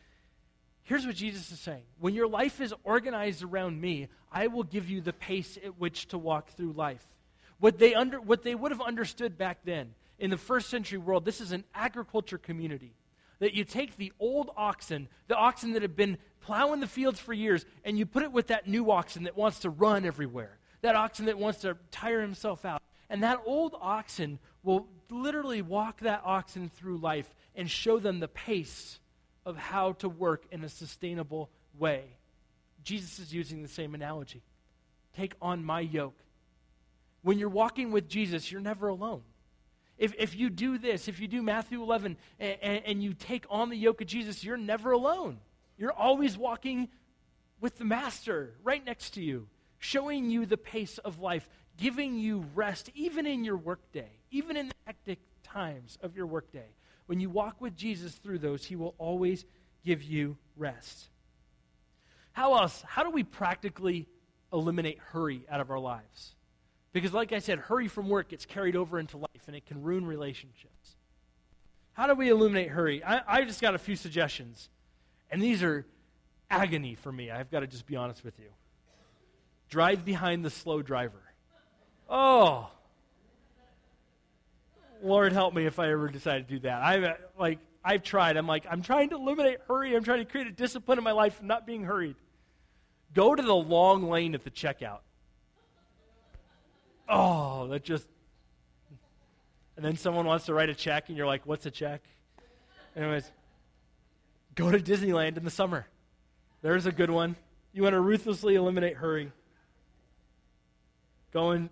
Here's 0.83 1.05
what 1.05 1.17
Jesus 1.17 1.53
is 1.53 1.61
saying 1.61 1.83
When 1.99 2.15
your 2.15 2.29
life 2.29 2.61
is 2.61 2.73
organized 2.85 3.43
around 3.43 3.81
me, 3.81 4.09
I 4.33 4.47
will 4.47 4.63
give 4.63 4.89
you 4.89 5.01
the 5.01 5.13
pace 5.13 5.59
at 5.63 5.79
which 5.79 6.09
to 6.09 6.19
walk 6.19 6.51
through 6.51 6.73
life. 6.73 7.07
What 7.61 7.79
they, 7.79 7.95
under, 7.95 8.21
what 8.21 8.43
they 8.43 8.55
would 8.55 8.71
have 8.71 8.81
understood 8.81 9.37
back 9.37 9.59
then, 9.65 9.95
in 10.19 10.31
the 10.31 10.37
first 10.37 10.69
century 10.69 10.99
world, 10.99 11.25
this 11.25 11.41
is 11.41 11.53
an 11.53 11.65
agriculture 11.75 12.39
community. 12.39 12.95
That 13.41 13.55
you 13.55 13.65
take 13.65 13.97
the 13.97 14.13
old 14.19 14.51
oxen, 14.57 15.09
the 15.29 15.37
oxen 15.37 15.73
that 15.75 15.83
have 15.83 15.95
been 15.95 16.19
plowing 16.41 16.81
the 16.81 16.89
fields 16.89 17.21
for 17.21 17.33
years, 17.33 17.65
and 17.85 17.97
you 17.99 18.05
put 18.05 18.25
it 18.25 18.33
with 18.33 18.49
that 18.49 18.67
new 18.67 18.91
oxen 18.91 19.25
that 19.25 19.37
wants 19.37 19.61
to 19.61 19.71
run 19.71 20.05
everywhere 20.05 20.59
that 20.83 20.95
oxen 20.95 21.27
that 21.27 21.39
wants 21.39 21.61
to 21.61 21.77
tire 21.91 22.21
himself 22.21 22.65
out. 22.65 22.83
And 23.11 23.23
that 23.23 23.41
old 23.47 23.75
oxen 23.81 24.39
will 24.63 24.87
literally 25.11 25.63
walk 25.63 26.01
that 26.01 26.23
oxen 26.25 26.69
through 26.69 26.99
life 26.99 27.35
and 27.55 27.71
show 27.71 27.99
them 27.99 28.21
the 28.21 28.29
pace 28.29 29.01
of 29.47 29.57
how 29.57 29.93
to 29.93 30.09
work 30.09 30.45
in 30.53 30.63
a 30.63 30.69
sustainable 30.69 31.51
way. 31.79 32.05
Jesus 32.85 33.19
is 33.19 33.33
using 33.33 33.63
the 33.63 33.69
same 33.69 33.95
analogy. 33.95 34.43
Take 35.17 35.35
on 35.41 35.65
my 35.65 35.81
yoke. 35.81 36.19
When 37.23 37.39
you're 37.39 37.49
walking 37.49 37.91
with 37.91 38.09
Jesus, 38.09 38.53
you're 38.53 38.61
never 38.61 38.89
alone. 38.89 39.23
If, 39.99 40.15
if 40.19 40.37
you 40.37 40.49
do 40.49 40.79
this, 40.79 41.09
if 41.09 41.21
you 41.21 41.29
do 41.29 41.43
Matthew 41.43 41.83
11 41.83 42.17
and, 42.39 42.57
and, 42.63 42.83
and 42.87 43.03
you 43.03 43.15
take 43.15 43.45
on 43.51 43.69
the 43.69 43.77
yoke 43.77 44.01
of 44.01 44.07
Jesus, 44.07 44.45
you're 44.45 44.57
never 44.57 44.93
alone. 44.93 45.39
You're 45.77 45.93
always 45.93 46.39
walking 46.39 46.89
with 47.61 47.79
the 47.79 47.85
Master 47.85 48.55
right 48.63 48.85
next 48.85 49.11
to 49.11 49.23
you 49.23 49.49
showing 49.79 50.31
you 50.31 50.47
the 50.47 50.57
pace 50.57 50.99
of 50.99 51.21
life, 51.21 51.49
giving 51.77 52.19
you 52.19 52.45
rest, 52.55 52.91
even 52.95 53.27
in 53.27 53.45
your 53.45 53.57
workday, 53.57 54.11
even 54.31 54.57
in 54.57 54.69
the 54.69 54.75
hectic 54.87 55.21
times 55.43 55.99
of 56.03 56.17
your 56.17 56.27
workday. 56.27 56.67
When 57.07 57.21
you 57.21 57.31
walk 57.31 57.61
with 57.61 57.77
Jesus 57.77 58.15
through 58.15 58.39
those, 58.39 58.65
He 58.65 58.77
will 58.77 58.95
always 58.99 59.45
give 59.85 60.03
you 60.03 60.37
rest. 60.57 61.09
How 62.33 62.55
else? 62.55 62.83
How 62.87 63.03
do 63.03 63.11
we 63.11 63.23
practically 63.23 64.07
eliminate 64.53 64.99
hurry 64.99 65.45
out 65.49 65.61
of 65.61 65.71
our 65.71 65.79
lives? 65.79 66.35
Because, 66.93 67.13
like 67.13 67.33
I 67.33 67.39
said, 67.39 67.59
hurry 67.59 67.89
from 67.89 68.09
work 68.09 68.31
gets 68.31 68.47
carried 68.47 68.77
over 68.77 68.99
into 68.99 69.19
life 69.19 69.43
and 69.47 69.55
it 69.55 69.67
can 69.67 69.83
ruin 69.83 70.07
relationships. 70.07 70.97
How 71.93 72.07
do 72.07 72.15
we 72.15 72.29
eliminate 72.29 72.69
hurry? 72.69 73.03
I, 73.05 73.23
I 73.27 73.45
just 73.45 73.61
got 73.61 73.75
a 73.75 73.79
few 73.79 73.97
suggestions, 73.97 74.71
and 75.31 75.43
these 75.43 75.63
are 75.63 75.85
agony 76.51 76.95
for 76.95 77.13
me. 77.13 77.31
I've 77.31 77.51
got 77.51 77.61
to 77.61 77.67
just 77.67 77.87
be 77.87 77.97
honest 77.97 78.25
with 78.25 78.39
you 78.39 78.49
drive 79.69 80.05
behind 80.05 80.45
the 80.45 80.51
slow 80.51 80.83
driver. 80.83 81.23
Oh. 82.09 82.71
Lord 85.03 85.33
help 85.33 85.55
me 85.55 85.67
if 85.67 85.79
I 85.79 85.91
ever 85.91 86.09
decide 86.09 86.49
to 86.49 86.55
do 86.55 86.61
that. 86.61 86.83
I've 86.83 87.05
uh, 87.05 87.15
like 87.39 87.61
I've 87.85 88.03
tried. 88.03 88.37
I'm 88.37 88.49
like 88.49 88.67
I'm 88.69 88.83
trying 88.83 89.11
to 89.11 89.17
eliminate 89.17 89.59
hurry. 89.69 89.95
I'm 89.95 90.03
trying 90.03 90.19
to 90.19 90.25
create 90.25 90.49
a 90.49 90.53
discipline 90.53 90.99
in 90.99 91.05
my 91.05 91.13
life 91.13 91.39
of 91.39 91.45
not 91.45 91.67
being 91.67 91.85
hurried. 91.85 92.17
Go 93.15 93.35
to 93.35 93.43
the 93.43 93.55
long 93.55 94.09
lane 94.09 94.35
at 94.35 94.43
the 94.43 94.51
checkout. 94.51 95.01
Oh, 97.09 97.69
that 97.69 97.85
just 97.85 98.07
and 99.77 99.85
then 99.85 99.97
someone 99.97 100.27
wants 100.27 100.47
to 100.47 100.55
write 100.55 100.69
a 100.69 100.75
check 100.75 101.09
and 101.09 101.17
you're 101.17 101.27
like, 101.27 101.47
"What's 101.47 101.65
a 101.67 101.71
check?" 101.71 102.03
Anyways, 102.97 103.31
go 104.55 104.71
to 104.71 104.79
Disneyland 104.79 105.37
in 105.37 105.45
the 105.45 105.51
summer. 105.51 105.87
There's 106.63 106.87
a 106.87 106.93
good 106.93 107.11
one. 107.11 107.37
You 107.73 107.83
want 107.83 107.93
to 107.93 108.01
ruthlessly 108.01 108.57
eliminate 108.57 108.97
hurry 108.97 109.31
going 111.33 111.71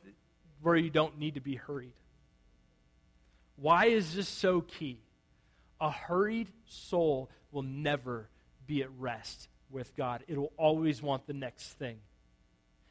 where 0.62 0.76
you 0.76 0.90
don't 0.90 1.18
need 1.18 1.34
to 1.34 1.40
be 1.40 1.56
hurried. 1.56 1.92
Why 3.56 3.86
is 3.86 4.14
this 4.14 4.28
so 4.28 4.60
key? 4.60 5.00
A 5.80 5.90
hurried 5.90 6.48
soul 6.66 7.30
will 7.50 7.62
never 7.62 8.28
be 8.66 8.82
at 8.82 8.90
rest 8.98 9.48
with 9.70 9.94
God, 9.96 10.22
it 10.28 10.38
will 10.38 10.52
always 10.56 11.02
want 11.02 11.26
the 11.26 11.32
next 11.32 11.72
thing. 11.72 11.98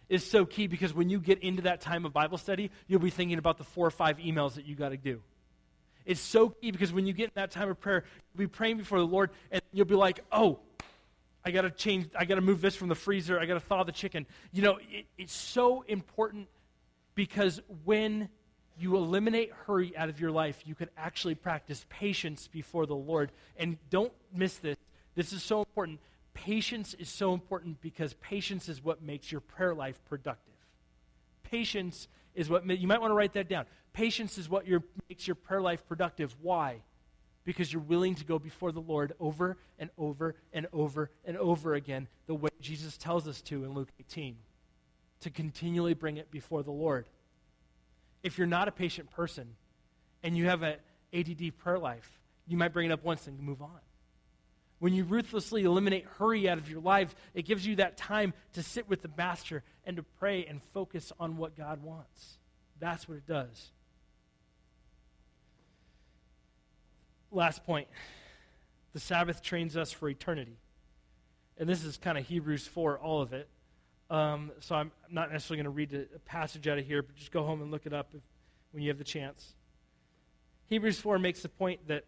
It's 0.08 0.26
so 0.26 0.46
key 0.46 0.68
because 0.68 0.94
when 0.94 1.10
you 1.10 1.20
get 1.20 1.40
into 1.44 1.64
that 1.64 1.82
time 1.82 2.06
of 2.06 2.14
Bible 2.14 2.38
study, 2.38 2.72
you'll 2.88 3.00
be 3.00 3.10
thinking 3.10 3.38
about 3.38 3.58
the 3.58 3.64
four 3.64 3.88
or 3.88 3.92
five 3.92 4.18
emails 4.18 4.56
that 4.56 4.66
you 4.66 4.76
got 4.76 4.90
to 4.90 4.98
do. 4.98 5.22
It's 6.06 6.22
so 6.22 6.50
key 6.50 6.72
because 6.72 6.94
when 6.94 7.08
you 7.08 7.14
get 7.14 7.26
in 7.26 7.32
that 7.36 7.52
time 7.52 7.70
of 7.70 7.80
prayer, 7.80 8.04
you'll 8.34 8.48
be 8.48 8.48
praying 8.48 8.78
before 8.78 9.00
the 9.00 9.08
Lord 9.08 9.32
and 9.52 9.62
you'll 9.72 9.88
be 9.88 9.96
like, 9.96 10.20
oh, 10.32 10.60
I 11.44 11.52
got 11.52 11.62
to 11.62 11.72
change, 11.72 12.10
I 12.18 12.26
got 12.26 12.36
to 12.36 12.42
move 12.42 12.62
this 12.62 12.76
from 12.76 12.90
the 12.90 12.96
freezer, 12.96 13.40
I 13.40 13.46
got 13.46 13.56
to 13.56 13.60
thaw 13.60 13.84
the 13.84 13.92
chicken. 13.92 14.26
You 14.52 14.62
know, 14.62 14.80
it, 14.90 15.06
it's 15.18 15.34
so 15.34 15.84
important 15.88 16.48
because 17.16 17.62
when 17.84 18.30
you 18.78 18.98
eliminate 18.98 19.52
hurry 19.66 19.96
out 19.96 20.10
of 20.10 20.20
your 20.20 20.32
life, 20.32 20.62
you 20.66 20.76
can 20.76 20.90
actually 20.98 21.36
practice 21.36 21.86
patience 21.90 22.48
before 22.48 22.86
the 22.86 22.96
Lord. 22.96 23.32
And 23.58 23.78
don't 23.90 24.14
miss 24.34 24.58
this. 24.58 24.78
This 25.16 25.34
is 25.34 25.44
so 25.44 25.60
important. 25.60 26.00
Patience 26.36 26.94
is 26.96 27.10
so 27.10 27.34
important 27.34 27.82
because 27.82 28.14
patience 28.16 28.70
is 28.70 28.84
what 28.84 29.02
makes 29.02 29.32
your 29.32 29.42
prayer 29.42 29.74
life 29.74 30.00
productive. 30.06 30.54
Patience 31.44 32.08
is 32.36 32.50
what 32.50 32.68
you 32.68 32.88
might 32.88 33.00
want 33.00 33.12
to 33.12 33.16
write 33.16 33.34
that 33.34 33.48
down. 33.50 33.66
Patience 33.94 34.38
is 34.38 34.50
what 34.50 34.68
your, 34.68 34.84
makes 35.10 35.26
your 35.26 35.36
prayer 35.36 35.62
life 35.62 35.88
productive. 35.88 36.36
Why? 36.42 36.82
Because 37.46 37.72
you're 37.72 37.82
willing 37.82 38.16
to 38.16 38.26
go 38.26 38.38
before 38.38 38.74
the 38.74 38.82
Lord 38.82 39.14
over 39.20 39.58
and 39.80 39.90
over 39.98 40.36
and 40.52 40.68
over 40.74 41.10
and 41.24 41.38
over 41.38 41.74
again, 41.74 42.10
the 42.28 42.36
way 42.36 42.50
Jesus 42.60 42.98
tells 42.98 43.28
us 43.28 43.42
to 43.44 43.64
in 43.64 43.74
Luke 43.74 43.90
18 44.00 44.36
to 45.22 45.30
continually 45.30 45.94
bring 45.94 46.18
it 46.18 46.30
before 46.30 46.64
the 46.64 46.72
Lord. 46.72 47.08
If 48.24 48.38
you're 48.38 48.46
not 48.46 48.68
a 48.68 48.72
patient 48.72 49.10
person 49.10 49.56
and 50.22 50.36
you 50.36 50.46
have 50.46 50.64
an 50.64 50.76
ADD 51.14 51.58
prayer 51.58 51.80
life, 51.80 52.20
you 52.46 52.58
might 52.58 52.74
bring 52.74 52.90
it 52.90 52.92
up 52.92 53.06
once 53.06 53.26
and 53.26 53.40
move 53.40 53.62
on. 53.62 53.80
When 54.80 54.94
you 54.94 55.04
ruthlessly 55.04 55.64
eliminate 55.64 56.06
hurry 56.18 56.50
out 56.50 56.58
of 56.58 56.70
your 56.70 56.82
life, 56.82 57.16
it 57.34 57.44
gives 57.44 57.66
you 57.66 57.78
that 57.78 57.98
time 57.98 58.34
to 58.54 58.64
sit 58.64 58.90
with 58.90 59.02
the 59.02 59.10
Master 59.18 59.64
and 59.86 59.98
to 59.98 60.04
pray 60.04 60.46
and 60.46 60.62
focus 60.74 61.12
on 61.20 61.38
what 61.38 61.56
God 61.56 61.82
wants. 61.82 62.38
That's 62.80 63.08
what 63.08 63.18
it 63.18 63.28
does. 63.28 63.72
Last 67.32 67.66
point 67.66 67.88
the 68.94 69.00
Sabbath 69.02 69.42
trains 69.42 69.76
us 69.76 69.92
for 69.92 70.08
eternity. 70.08 70.58
And 71.58 71.68
this 71.68 71.84
is 71.84 71.98
kind 71.98 72.18
of 72.18 72.26
Hebrews 72.26 72.66
4, 72.68 72.98
all 72.98 73.22
of 73.22 73.34
it. 73.34 73.50
Um, 74.10 74.52
so 74.60 74.76
I'm 74.76 74.92
not 75.10 75.32
necessarily 75.32 75.64
going 75.64 75.66
to 75.66 75.96
read 75.96 76.08
a 76.16 76.20
passage 76.20 76.68
out 76.68 76.78
of 76.78 76.86
here, 76.86 77.02
but 77.02 77.16
just 77.16 77.32
go 77.32 77.44
home 77.44 77.62
and 77.62 77.72
look 77.72 77.86
it 77.86 77.94
up 77.94 78.10
if, 78.14 78.22
when 78.72 78.84
you 78.84 78.90
have 78.90 78.98
the 78.98 79.04
chance. 79.04 79.54
Hebrews 80.68 81.00
4 81.00 81.20
makes 81.20 81.42
the 81.42 81.50
point 81.50 81.88
that 81.88 82.06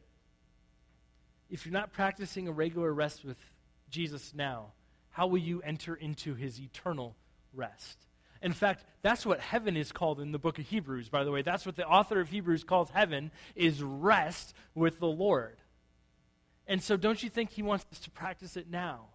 if 1.50 1.66
you're 1.66 1.74
not 1.74 1.94
practicing 1.94 2.48
a 2.48 2.52
regular 2.52 2.94
rest 2.94 3.24
with 3.24 3.38
Jesus 3.90 4.34
now, 4.36 4.74
how 5.10 5.28
will 5.28 5.40
you 5.40 5.62
enter 5.62 5.96
into 5.96 6.36
his 6.36 6.60
eternal 6.60 7.16
rest? 7.54 7.98
In 8.42 8.54
fact, 8.54 8.86
that's 9.02 9.26
what 9.26 9.40
heaven 9.40 9.76
is 9.76 9.92
called 9.92 10.20
in 10.20 10.32
the 10.32 10.40
book 10.40 10.60
of 10.60 10.66
Hebrews, 10.66 11.10
by 11.10 11.24
the 11.24 11.32
way. 11.32 11.42
That's 11.42 11.66
what 11.66 11.76
the 11.76 11.88
author 11.88 12.20
of 12.20 12.30
Hebrews 12.30 12.64
calls 12.64 12.90
heaven 12.90 13.32
is 13.56 13.82
rest 13.82 14.54
with 14.76 15.00
the 15.00 15.08
Lord. 15.08 15.58
And 16.68 16.84
so 16.84 16.98
don't 16.98 17.22
you 17.24 17.30
think 17.30 17.52
he 17.52 17.64
wants 17.64 17.86
us 17.92 18.00
to 18.02 18.12
practice 18.12 18.58
it 18.58 18.70
now 18.70 19.06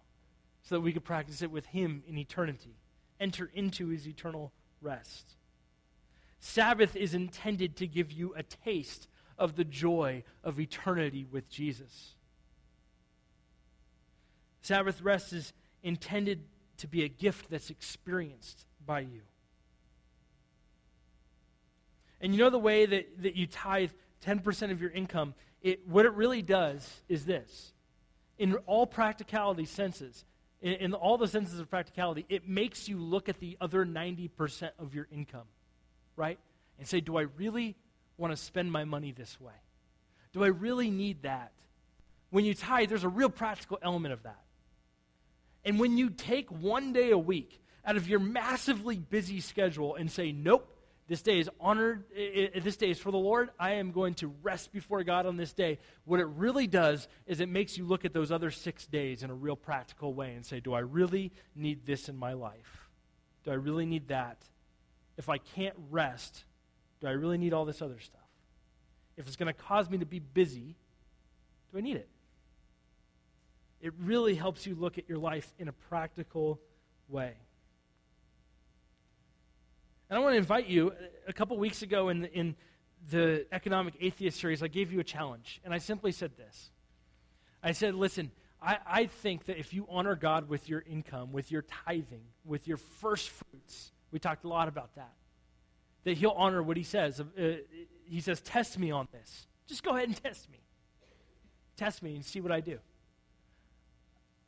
so 0.63 0.75
that 0.75 0.81
we 0.81 0.91
could 0.91 1.05
practice 1.05 1.41
it 1.41 1.51
with 1.51 1.67
him 1.67 2.03
in 2.07 2.17
eternity? 2.17 2.75
Enter 3.19 3.49
into 3.53 3.87
his 3.87 4.07
eternal 4.07 4.51
rest. 4.81 5.35
Sabbath 6.39 6.95
is 6.95 7.13
intended 7.13 7.77
to 7.77 7.87
give 7.87 8.11
you 8.11 8.33
a 8.35 8.43
taste 8.43 9.07
of 9.37 9.55
the 9.55 9.63
joy 9.63 10.23
of 10.43 10.59
eternity 10.59 11.25
with 11.31 11.49
Jesus. 11.49 12.15
Sabbath 14.63 15.01
rest 15.01 15.33
is 15.33 15.53
intended 15.83 16.43
to 16.77 16.87
be 16.87 17.03
a 17.03 17.09
gift 17.09 17.49
that's 17.49 17.69
experienced 17.69 18.65
by 18.85 19.01
you. 19.01 19.21
And 22.21 22.33
you 22.33 22.39
know 22.39 22.49
the 22.49 22.57
way 22.57 22.85
that, 22.85 23.21
that 23.21 23.35
you 23.35 23.45
tithe 23.45 23.91
10% 24.25 24.71
of 24.71 24.81
your 24.81 24.89
income, 24.89 25.35
it, 25.61 25.87
what 25.87 26.05
it 26.05 26.13
really 26.13 26.41
does 26.41 27.01
is 27.09 27.25
this. 27.25 27.73
In 28.37 28.55
all 28.65 28.87
practicality 28.87 29.65
senses, 29.65 30.23
in, 30.61 30.73
in 30.75 30.93
all 30.93 31.17
the 31.17 31.27
senses 31.27 31.59
of 31.59 31.69
practicality, 31.69 32.25
it 32.29 32.47
makes 32.47 32.87
you 32.87 32.97
look 32.97 33.27
at 33.27 33.41
the 33.41 33.57
other 33.59 33.85
90% 33.85 34.71
of 34.79 34.95
your 34.95 35.07
income, 35.11 35.47
right? 36.15 36.39
And 36.79 36.87
say, 36.87 37.01
do 37.01 37.17
I 37.17 37.23
really 37.37 37.75
want 38.17 38.31
to 38.31 38.37
spend 38.37 38.71
my 38.71 38.85
money 38.85 39.11
this 39.11 39.39
way? 39.41 39.53
Do 40.31 40.43
I 40.43 40.47
really 40.47 40.89
need 40.89 41.23
that? 41.23 41.51
When 42.29 42.45
you 42.45 42.53
tithe, 42.53 42.87
there's 42.89 43.03
a 43.03 43.09
real 43.09 43.29
practical 43.29 43.77
element 43.81 44.13
of 44.13 44.23
that. 44.23 44.39
And 45.65 45.79
when 45.79 45.97
you 45.97 46.09
take 46.09 46.49
one 46.49 46.93
day 46.93 47.11
a 47.11 47.17
week 47.17 47.61
out 47.85 47.95
of 47.95 48.07
your 48.07 48.19
massively 48.19 48.97
busy 48.97 49.39
schedule 49.39 49.95
and 49.95 50.11
say, 50.11 50.31
nope, 50.31 50.69
this 51.07 51.21
day 51.21 51.39
is 51.39 51.49
honored, 51.59 52.05
this 52.13 52.77
day 52.77 52.89
is 52.89 52.97
for 52.97 53.11
the 53.11 53.17
Lord, 53.17 53.49
I 53.59 53.73
am 53.73 53.91
going 53.91 54.13
to 54.15 54.33
rest 54.41 54.71
before 54.71 55.03
God 55.03 55.25
on 55.25 55.35
this 55.35 55.51
day. 55.51 55.79
What 56.05 56.19
it 56.19 56.27
really 56.27 56.65
does 56.65 57.07
is 57.27 57.39
it 57.41 57.49
makes 57.49 57.77
you 57.77 57.85
look 57.85 58.05
at 58.05 58.13
those 58.13 58.31
other 58.31 58.51
six 58.51 58.87
days 58.87 59.21
in 59.21 59.29
a 59.29 59.33
real 59.33 59.57
practical 59.57 60.13
way 60.13 60.33
and 60.33 60.45
say, 60.45 60.61
do 60.61 60.73
I 60.73 60.79
really 60.79 61.33
need 61.55 61.85
this 61.85 62.07
in 62.07 62.17
my 62.17 62.33
life? 62.33 62.89
Do 63.43 63.51
I 63.51 63.55
really 63.55 63.85
need 63.85 64.07
that? 64.07 64.37
If 65.17 65.27
I 65.27 65.37
can't 65.37 65.75
rest, 65.91 66.45
do 67.01 67.07
I 67.07 67.11
really 67.11 67.37
need 67.37 67.53
all 67.53 67.65
this 67.65 67.81
other 67.81 67.99
stuff? 67.99 68.21
If 69.17 69.27
it's 69.27 69.35
going 69.35 69.53
to 69.53 69.53
cause 69.53 69.89
me 69.89 69.97
to 69.97 70.05
be 70.05 70.19
busy, 70.19 70.77
do 71.71 71.77
I 71.77 71.81
need 71.81 71.97
it? 71.97 72.07
It 73.83 73.91
really 74.01 74.33
helps 74.33 74.65
you 74.65 74.75
look 74.75 74.97
at 74.97 75.09
your 75.09 75.17
life 75.17 75.53
in 75.59 75.67
a 75.67 75.73
practical 75.73 76.61
way. 77.09 77.33
And 80.09 80.17
I 80.17 80.21
want 80.21 80.35
to 80.35 80.37
invite 80.37 80.67
you, 80.67 80.93
a 81.27 81.33
couple 81.33 81.57
weeks 81.57 81.81
ago 81.81 82.07
in 82.07 82.21
the, 82.21 82.31
in 82.31 82.55
the 83.09 83.45
Economic 83.51 83.95
Atheist 83.99 84.39
series, 84.39 84.63
I 84.63 84.69
gave 84.69 84.93
you 84.93 85.01
a 85.01 85.03
challenge. 85.03 85.59
And 85.65 85.73
I 85.73 85.79
simply 85.79 86.13
said 86.13 86.31
this 86.37 86.71
I 87.61 87.73
said, 87.73 87.93
listen, 87.93 88.31
I, 88.61 88.77
I 88.87 89.05
think 89.07 89.47
that 89.47 89.59
if 89.59 89.73
you 89.73 89.85
honor 89.89 90.15
God 90.15 90.47
with 90.47 90.69
your 90.69 90.81
income, 90.89 91.33
with 91.33 91.51
your 91.51 91.63
tithing, 91.85 92.23
with 92.45 92.69
your 92.69 92.77
first 92.77 93.31
fruits, 93.31 93.91
we 94.11 94.19
talked 94.19 94.45
a 94.45 94.47
lot 94.47 94.69
about 94.69 94.95
that, 94.95 95.11
that 96.05 96.17
He'll 96.17 96.35
honor 96.37 96.63
what 96.63 96.77
He 96.77 96.83
says. 96.83 97.19
Uh, 97.19 97.55
he 98.05 98.21
says, 98.21 98.39
test 98.39 98.79
me 98.79 98.91
on 98.91 99.09
this. 99.11 99.45
Just 99.67 99.83
go 99.83 99.91
ahead 99.91 100.07
and 100.07 100.23
test 100.23 100.49
me. 100.49 100.59
Test 101.75 102.01
me 102.01 102.15
and 102.15 102.23
see 102.23 102.39
what 102.39 102.53
I 102.53 102.61
do. 102.61 102.79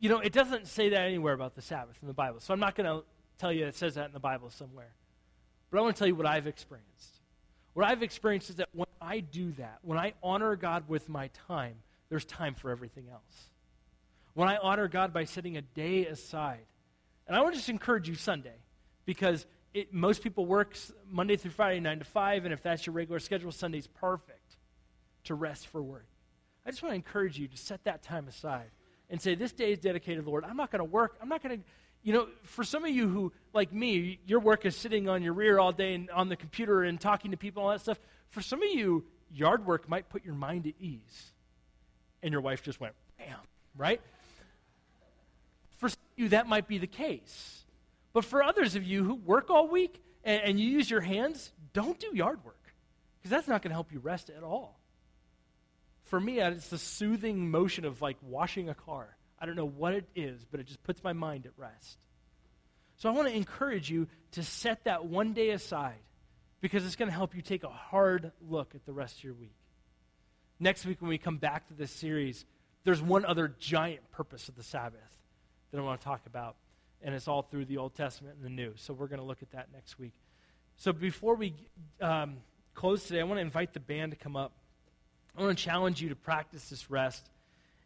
You 0.06 0.10
know, 0.10 0.20
it 0.20 0.34
doesn't 0.34 0.68
say 0.68 0.90
that 0.90 1.02
anywhere 1.02 1.34
about 1.34 1.56
the 1.56 1.64
Sabbath 1.64 1.98
in 2.00 2.08
the 2.08 2.14
Bible. 2.14 2.40
So 2.40 2.54
I'm 2.54 2.60
not 2.60 2.76
going 2.76 2.86
to 2.86 3.04
tell 3.40 3.52
you 3.52 3.66
it 3.66 3.76
says 3.76 3.96
that 3.96 4.06
in 4.06 4.14
the 4.14 4.20
Bible 4.20 4.52
somewhere. 4.52 4.94
But 5.72 5.80
I 5.80 5.82
want 5.82 5.96
to 5.96 6.00
tell 6.00 6.08
you 6.08 6.14
what 6.14 6.28
I've 6.28 6.46
experienced. 6.46 7.22
What 7.74 7.88
I've 7.88 8.04
experienced 8.04 8.52
is 8.52 8.58
that 8.58 8.70
when 8.72 8.86
I 9.02 9.22
do 9.22 9.54
that, 9.54 9.80
when 9.82 9.98
I 9.98 10.14
honor 10.22 10.56
God 10.58 10.84
with 10.88 11.10
my 11.10 11.32
time, 11.48 11.78
there's 12.10 12.24
time 12.24 12.54
for 12.54 12.70
everything 12.70 13.06
else. 13.12 13.50
When 14.36 14.48
I 14.48 14.58
honor 14.58 14.88
God 14.88 15.12
by 15.12 15.24
setting 15.24 15.58
a 15.58 15.64
day 15.64 16.06
aside, 16.06 16.68
and 17.26 17.36
I 17.36 17.42
want 17.42 17.56
to 17.56 17.58
just 17.58 17.70
encourage 17.70 18.08
you 18.08 18.14
Sunday, 18.14 18.60
because 19.06 19.48
it, 19.74 19.92
most 19.92 20.22
people 20.22 20.46
work 20.46 20.78
Monday 21.10 21.36
through 21.36 21.50
Friday, 21.50 21.80
9 21.80 21.98
to 21.98 22.06
5, 22.06 22.46
and 22.46 22.54
if 22.54 22.62
that's 22.62 22.86
your 22.86 22.94
regular 22.94 23.18
schedule, 23.18 23.52
Sunday's 23.52 23.88
perfect 23.88 24.58
to 25.24 25.34
rest 25.34 25.66
for 25.66 25.82
work. 25.82 26.06
I 26.64 26.70
just 26.70 26.84
want 26.84 26.92
to 26.92 26.96
encourage 26.96 27.40
you 27.40 27.48
to 27.48 27.58
set 27.58 27.86
that 27.86 28.04
time 28.04 28.28
aside 28.28 28.70
and 29.10 29.22
say, 29.22 29.36
This 29.36 29.52
day 29.52 29.72
is 29.72 29.80
dedicated, 29.80 30.26
Lord. 30.26 30.44
I'm 30.44 30.58
not 30.58 30.72
going 30.72 30.80
to 30.80 30.86
work. 30.86 31.18
I'm 31.22 31.30
not 31.30 31.44
going 31.44 31.60
to 31.60 31.64
you 32.06 32.14
know, 32.14 32.28
for 32.44 32.64
some 32.64 32.86
of 32.86 32.92
you 32.92 33.10
who, 33.10 33.34
like 33.52 33.74
me, 33.74 34.20
your 34.28 34.40
work 34.40 34.64
is 34.64 34.76
sitting 34.76 35.10
on 35.10 35.24
your 35.24 35.34
rear 35.34 35.58
all 35.58 35.72
day 35.72 35.96
and 35.96 36.08
on 36.12 36.30
the 36.30 36.36
computer 36.36 36.84
and 36.84 37.02
talking 37.02 37.32
to 37.32 37.38
people 37.38 37.64
and 37.64 37.66
all 37.66 37.72
that 37.74 37.82
stuff. 37.82 38.00
For 38.30 38.42
some 38.42 38.62
of 38.62 38.70
you, 38.70 39.04
yard 39.34 39.66
work 39.66 39.90
might 39.90 40.08
put 40.08 40.24
your 40.24 40.36
mind 40.36 40.68
at 40.68 40.76
ease. 40.80 41.34
And 42.22 42.32
your 42.32 42.42
wife 42.42 42.62
just 42.62 42.80
went, 42.80 42.94
bam, 43.18 43.40
right? 43.76 44.00
For 45.80 45.90
some 45.90 45.98
of 46.14 46.24
you, 46.24 46.30
that 46.30 46.48
might 46.48 46.68
be 46.68 46.78
the 46.78 46.86
case. 46.86 47.66
But 48.14 48.24
for 48.24 48.44
others 48.44 48.76
of 48.76 48.84
you 48.84 49.04
who 49.04 49.16
work 49.16 49.50
all 49.50 49.68
week 49.68 50.00
and, 50.24 50.44
and 50.44 50.60
you 50.60 50.70
use 50.70 50.88
your 50.88 51.02
hands, 51.02 51.52
don't 51.74 52.00
do 52.00 52.12
yard 52.14 52.46
work 52.46 52.72
because 53.18 53.32
that's 53.32 53.48
not 53.48 53.64
going 53.64 53.72
to 53.72 53.76
help 53.76 53.92
you 53.92 53.98
rest 53.98 54.30
at 54.30 54.44
all. 54.44 54.80
For 56.06 56.20
me, 56.20 56.40
it's 56.40 56.70
the 56.70 56.78
soothing 56.78 57.50
motion 57.50 57.86
of 57.86 58.02
like 58.02 58.18
washing 58.22 58.70
a 58.70 58.76
car. 58.76 59.16
I 59.40 59.46
don't 59.46 59.56
know 59.56 59.68
what 59.68 59.94
it 59.94 60.06
is, 60.16 60.46
but 60.50 60.60
it 60.60 60.68
just 60.68 60.84
puts 60.84 61.04
my 61.04 61.14
mind 61.14 61.46
at 61.46 61.52
rest. 61.58 61.98
So 62.98 63.10
I 63.10 63.12
want 63.12 63.28
to 63.28 63.36
encourage 63.36 63.90
you 63.90 64.08
to 64.32 64.44
set 64.44 64.86
that 64.86 65.06
one 65.06 65.34
day 65.34 65.50
aside 65.50 66.00
because 66.62 66.86
it's 66.86 66.96
going 66.96 67.10
to 67.10 67.16
help 67.16 67.36
you 67.36 67.42
take 67.42 67.64
a 67.64 67.70
hard 67.70 68.32
look 68.48 68.74
at 68.76 68.86
the 68.86 68.94
rest 68.94 69.18
of 69.18 69.24
your 69.24 69.34
week. 69.34 69.56
Next 70.60 70.86
week, 70.86 71.02
when 71.02 71.10
we 71.10 71.18
come 71.18 71.38
back 71.38 71.68
to 71.68 71.74
this 71.74 71.92
series, 71.92 72.46
there's 72.86 73.02
one 73.02 73.26
other 73.26 73.54
giant 73.60 74.10
purpose 74.12 74.48
of 74.48 74.56
the 74.56 74.64
Sabbath 74.64 75.20
that 75.72 75.80
I 75.80 75.82
want 75.84 76.00
to 76.00 76.06
talk 76.06 76.22
about, 76.28 76.56
and 77.02 77.14
it's 77.14 77.28
all 77.28 77.42
through 77.42 77.66
the 77.66 77.78
Old 77.78 77.94
Testament 77.94 78.38
and 78.38 78.46
the 78.46 78.50
New. 78.50 78.74
So 78.78 78.94
we're 78.94 79.08
going 79.08 79.20
to 79.20 79.26
look 79.26 79.42
at 79.42 79.52
that 79.52 79.68
next 79.74 80.00
week. 80.00 80.14
So 80.78 80.94
before 80.94 81.36
we 81.36 81.54
um, 82.00 82.38
close 82.74 83.06
today, 83.06 83.20
I 83.20 83.24
want 83.24 83.38
to 83.38 83.42
invite 83.42 83.74
the 83.74 83.80
band 83.80 84.12
to 84.12 84.18
come 84.18 84.36
up. 84.36 84.54
I 85.38 85.42
want 85.42 85.58
to 85.58 85.64
challenge 85.64 86.02
you 86.02 86.10
to 86.10 86.16
practice 86.16 86.70
this 86.70 86.90
rest. 86.90 87.30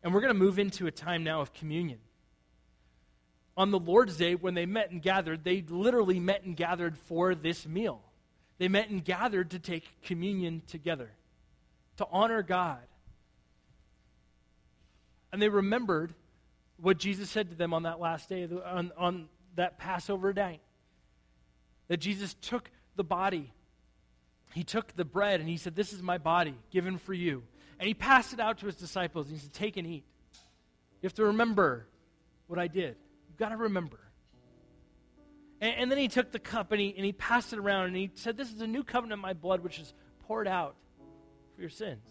And 0.04 0.14
we're 0.14 0.22
going 0.22 0.34
to 0.34 0.40
move 0.40 0.60
into 0.60 0.88
a 0.88 0.92
time 0.92 1.24
now 1.24 1.42
of 1.42 1.54
communion. 1.54 2.00
On 3.58 3.72
the 3.72 3.80
Lord's 3.80 4.16
Day, 4.16 4.36
when 4.36 4.54
they 4.54 4.66
met 4.66 4.92
and 4.92 5.02
gathered, 5.02 5.44
they 5.44 5.64
literally 5.68 6.20
met 6.20 6.44
and 6.44 6.56
gathered 6.56 6.98
for 6.98 7.36
this 7.36 7.68
meal. 7.68 8.02
They 8.58 8.68
met 8.68 8.90
and 8.90 9.04
gathered 9.04 9.52
to 9.52 9.60
take 9.60 10.02
communion 10.04 10.62
together, 10.68 11.12
to 11.98 12.08
honor 12.12 12.42
God. 12.42 12.80
And 15.32 15.42
they 15.42 15.50
remembered 15.50 16.14
what 16.78 16.98
Jesus 16.98 17.30
said 17.30 17.50
to 17.50 17.56
them 17.56 17.74
on 17.74 17.84
that 17.84 18.00
last 18.00 18.30
day, 18.30 18.48
on, 18.66 18.92
on 18.98 19.28
that 19.56 19.78
Passover 19.78 20.34
night. 20.34 20.62
That 21.88 21.98
Jesus 21.98 22.36
took 22.42 22.70
the 22.96 23.04
body, 23.04 23.52
he 24.54 24.64
took 24.64 24.96
the 24.96 25.06
bread, 25.06 25.40
and 25.40 25.48
he 25.48 25.58
said, 25.58 25.76
This 25.76 25.94
is 25.94 26.02
my 26.02 26.18
body 26.18 26.56
given 26.72 26.98
for 26.98 27.14
you. 27.14 27.44
And 27.80 27.88
he 27.88 27.94
passed 27.94 28.34
it 28.34 28.40
out 28.40 28.60
to 28.60 28.66
his 28.66 28.76
disciples. 28.76 29.28
And 29.28 29.36
he 29.36 29.42
said, 29.42 29.54
Take 29.54 29.78
and 29.78 29.88
eat. 29.88 30.04
You 31.02 31.08
have 31.08 31.14
to 31.16 31.26
remember 31.26 31.88
what 32.48 32.60
I 32.60 32.68
did. 32.68 32.96
You've 33.28 33.38
got 33.38 33.50
to 33.50 33.58
remember. 33.58 34.00
And, 35.62 35.76
and, 35.76 35.92
then 35.92 35.98
he 35.98 36.08
took 36.08 36.32
the 36.32 36.40
cup 36.40 36.72
and 36.72 36.82
he, 36.82 36.94
and 36.96 37.06
he 37.06 37.12
passed 37.12 37.54
it 37.54 37.60
around 37.60 37.88
and 37.88 37.96
he 37.96 38.12
said, 38.16 38.38
This 38.38 38.52
is 38.52 38.62
a 38.62 38.68
new 38.68 38.84
covenant 38.84 39.20
in 39.20 39.22
my 39.22 39.34
blood, 39.34 39.62
which 39.62 39.80
is 39.80 39.94
poured 40.28 40.48
out 40.48 40.76
for 41.56 41.62
your 41.62 41.70
sins. 41.70 42.08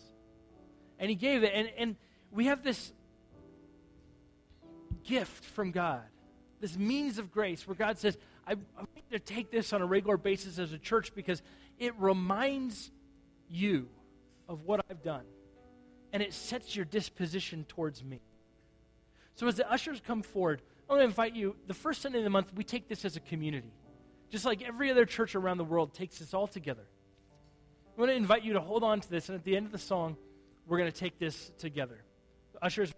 And 0.98 1.10
he 1.10 1.16
gave 1.16 1.42
it. 1.42 1.52
And, 1.54 1.70
and 1.76 1.96
we 2.30 2.46
have 2.46 2.62
this 2.62 2.92
gift 5.04 5.44
from 5.44 5.70
God, 5.70 6.02
this 6.60 6.76
means 6.76 7.18
of 7.18 7.30
grace 7.30 7.66
where 7.66 7.74
God 7.74 7.98
says, 7.98 8.16
I, 8.46 8.52
I 8.52 8.82
need 8.94 9.10
to 9.12 9.18
take 9.18 9.50
this 9.50 9.72
on 9.72 9.82
a 9.82 9.86
regular 9.86 10.16
basis 10.16 10.58
as 10.58 10.72
a 10.72 10.78
church 10.78 11.14
because 11.14 11.42
it 11.78 11.94
reminds 11.98 12.90
you 13.48 13.88
of 14.48 14.62
what 14.62 14.84
I've 14.90 15.02
done 15.02 15.24
and 16.12 16.22
it 16.22 16.32
sets 16.32 16.74
your 16.74 16.84
disposition 16.84 17.64
towards 17.68 18.02
me. 18.02 18.20
So 19.34 19.46
as 19.46 19.56
the 19.56 19.70
ushers 19.70 20.00
come 20.04 20.22
forward, 20.22 20.62
I 20.88 20.92
want 20.92 21.00
to 21.00 21.04
invite 21.04 21.34
you. 21.34 21.56
The 21.66 21.74
first 21.74 22.02
Sunday 22.02 22.18
of 22.18 22.24
the 22.24 22.30
month, 22.30 22.52
we 22.54 22.64
take 22.64 22.88
this 22.88 23.04
as 23.04 23.16
a 23.16 23.20
community, 23.20 23.72
just 24.30 24.44
like 24.44 24.62
every 24.62 24.90
other 24.90 25.04
church 25.04 25.34
around 25.34 25.58
the 25.58 25.64
world 25.64 25.94
takes 25.94 26.18
this 26.18 26.34
all 26.34 26.46
together. 26.46 26.86
I 27.96 28.00
want 28.00 28.10
to 28.10 28.16
invite 28.16 28.42
you 28.42 28.54
to 28.54 28.60
hold 28.60 28.82
on 28.82 29.00
to 29.00 29.10
this, 29.10 29.28
and 29.28 29.36
at 29.36 29.44
the 29.44 29.56
end 29.56 29.66
of 29.66 29.72
the 29.72 29.78
song, 29.78 30.16
we're 30.66 30.78
going 30.78 30.90
to 30.90 30.98
take 30.98 31.18
this 31.18 31.50
together. 31.58 32.02
The 32.54 32.64
ushers. 32.64 32.92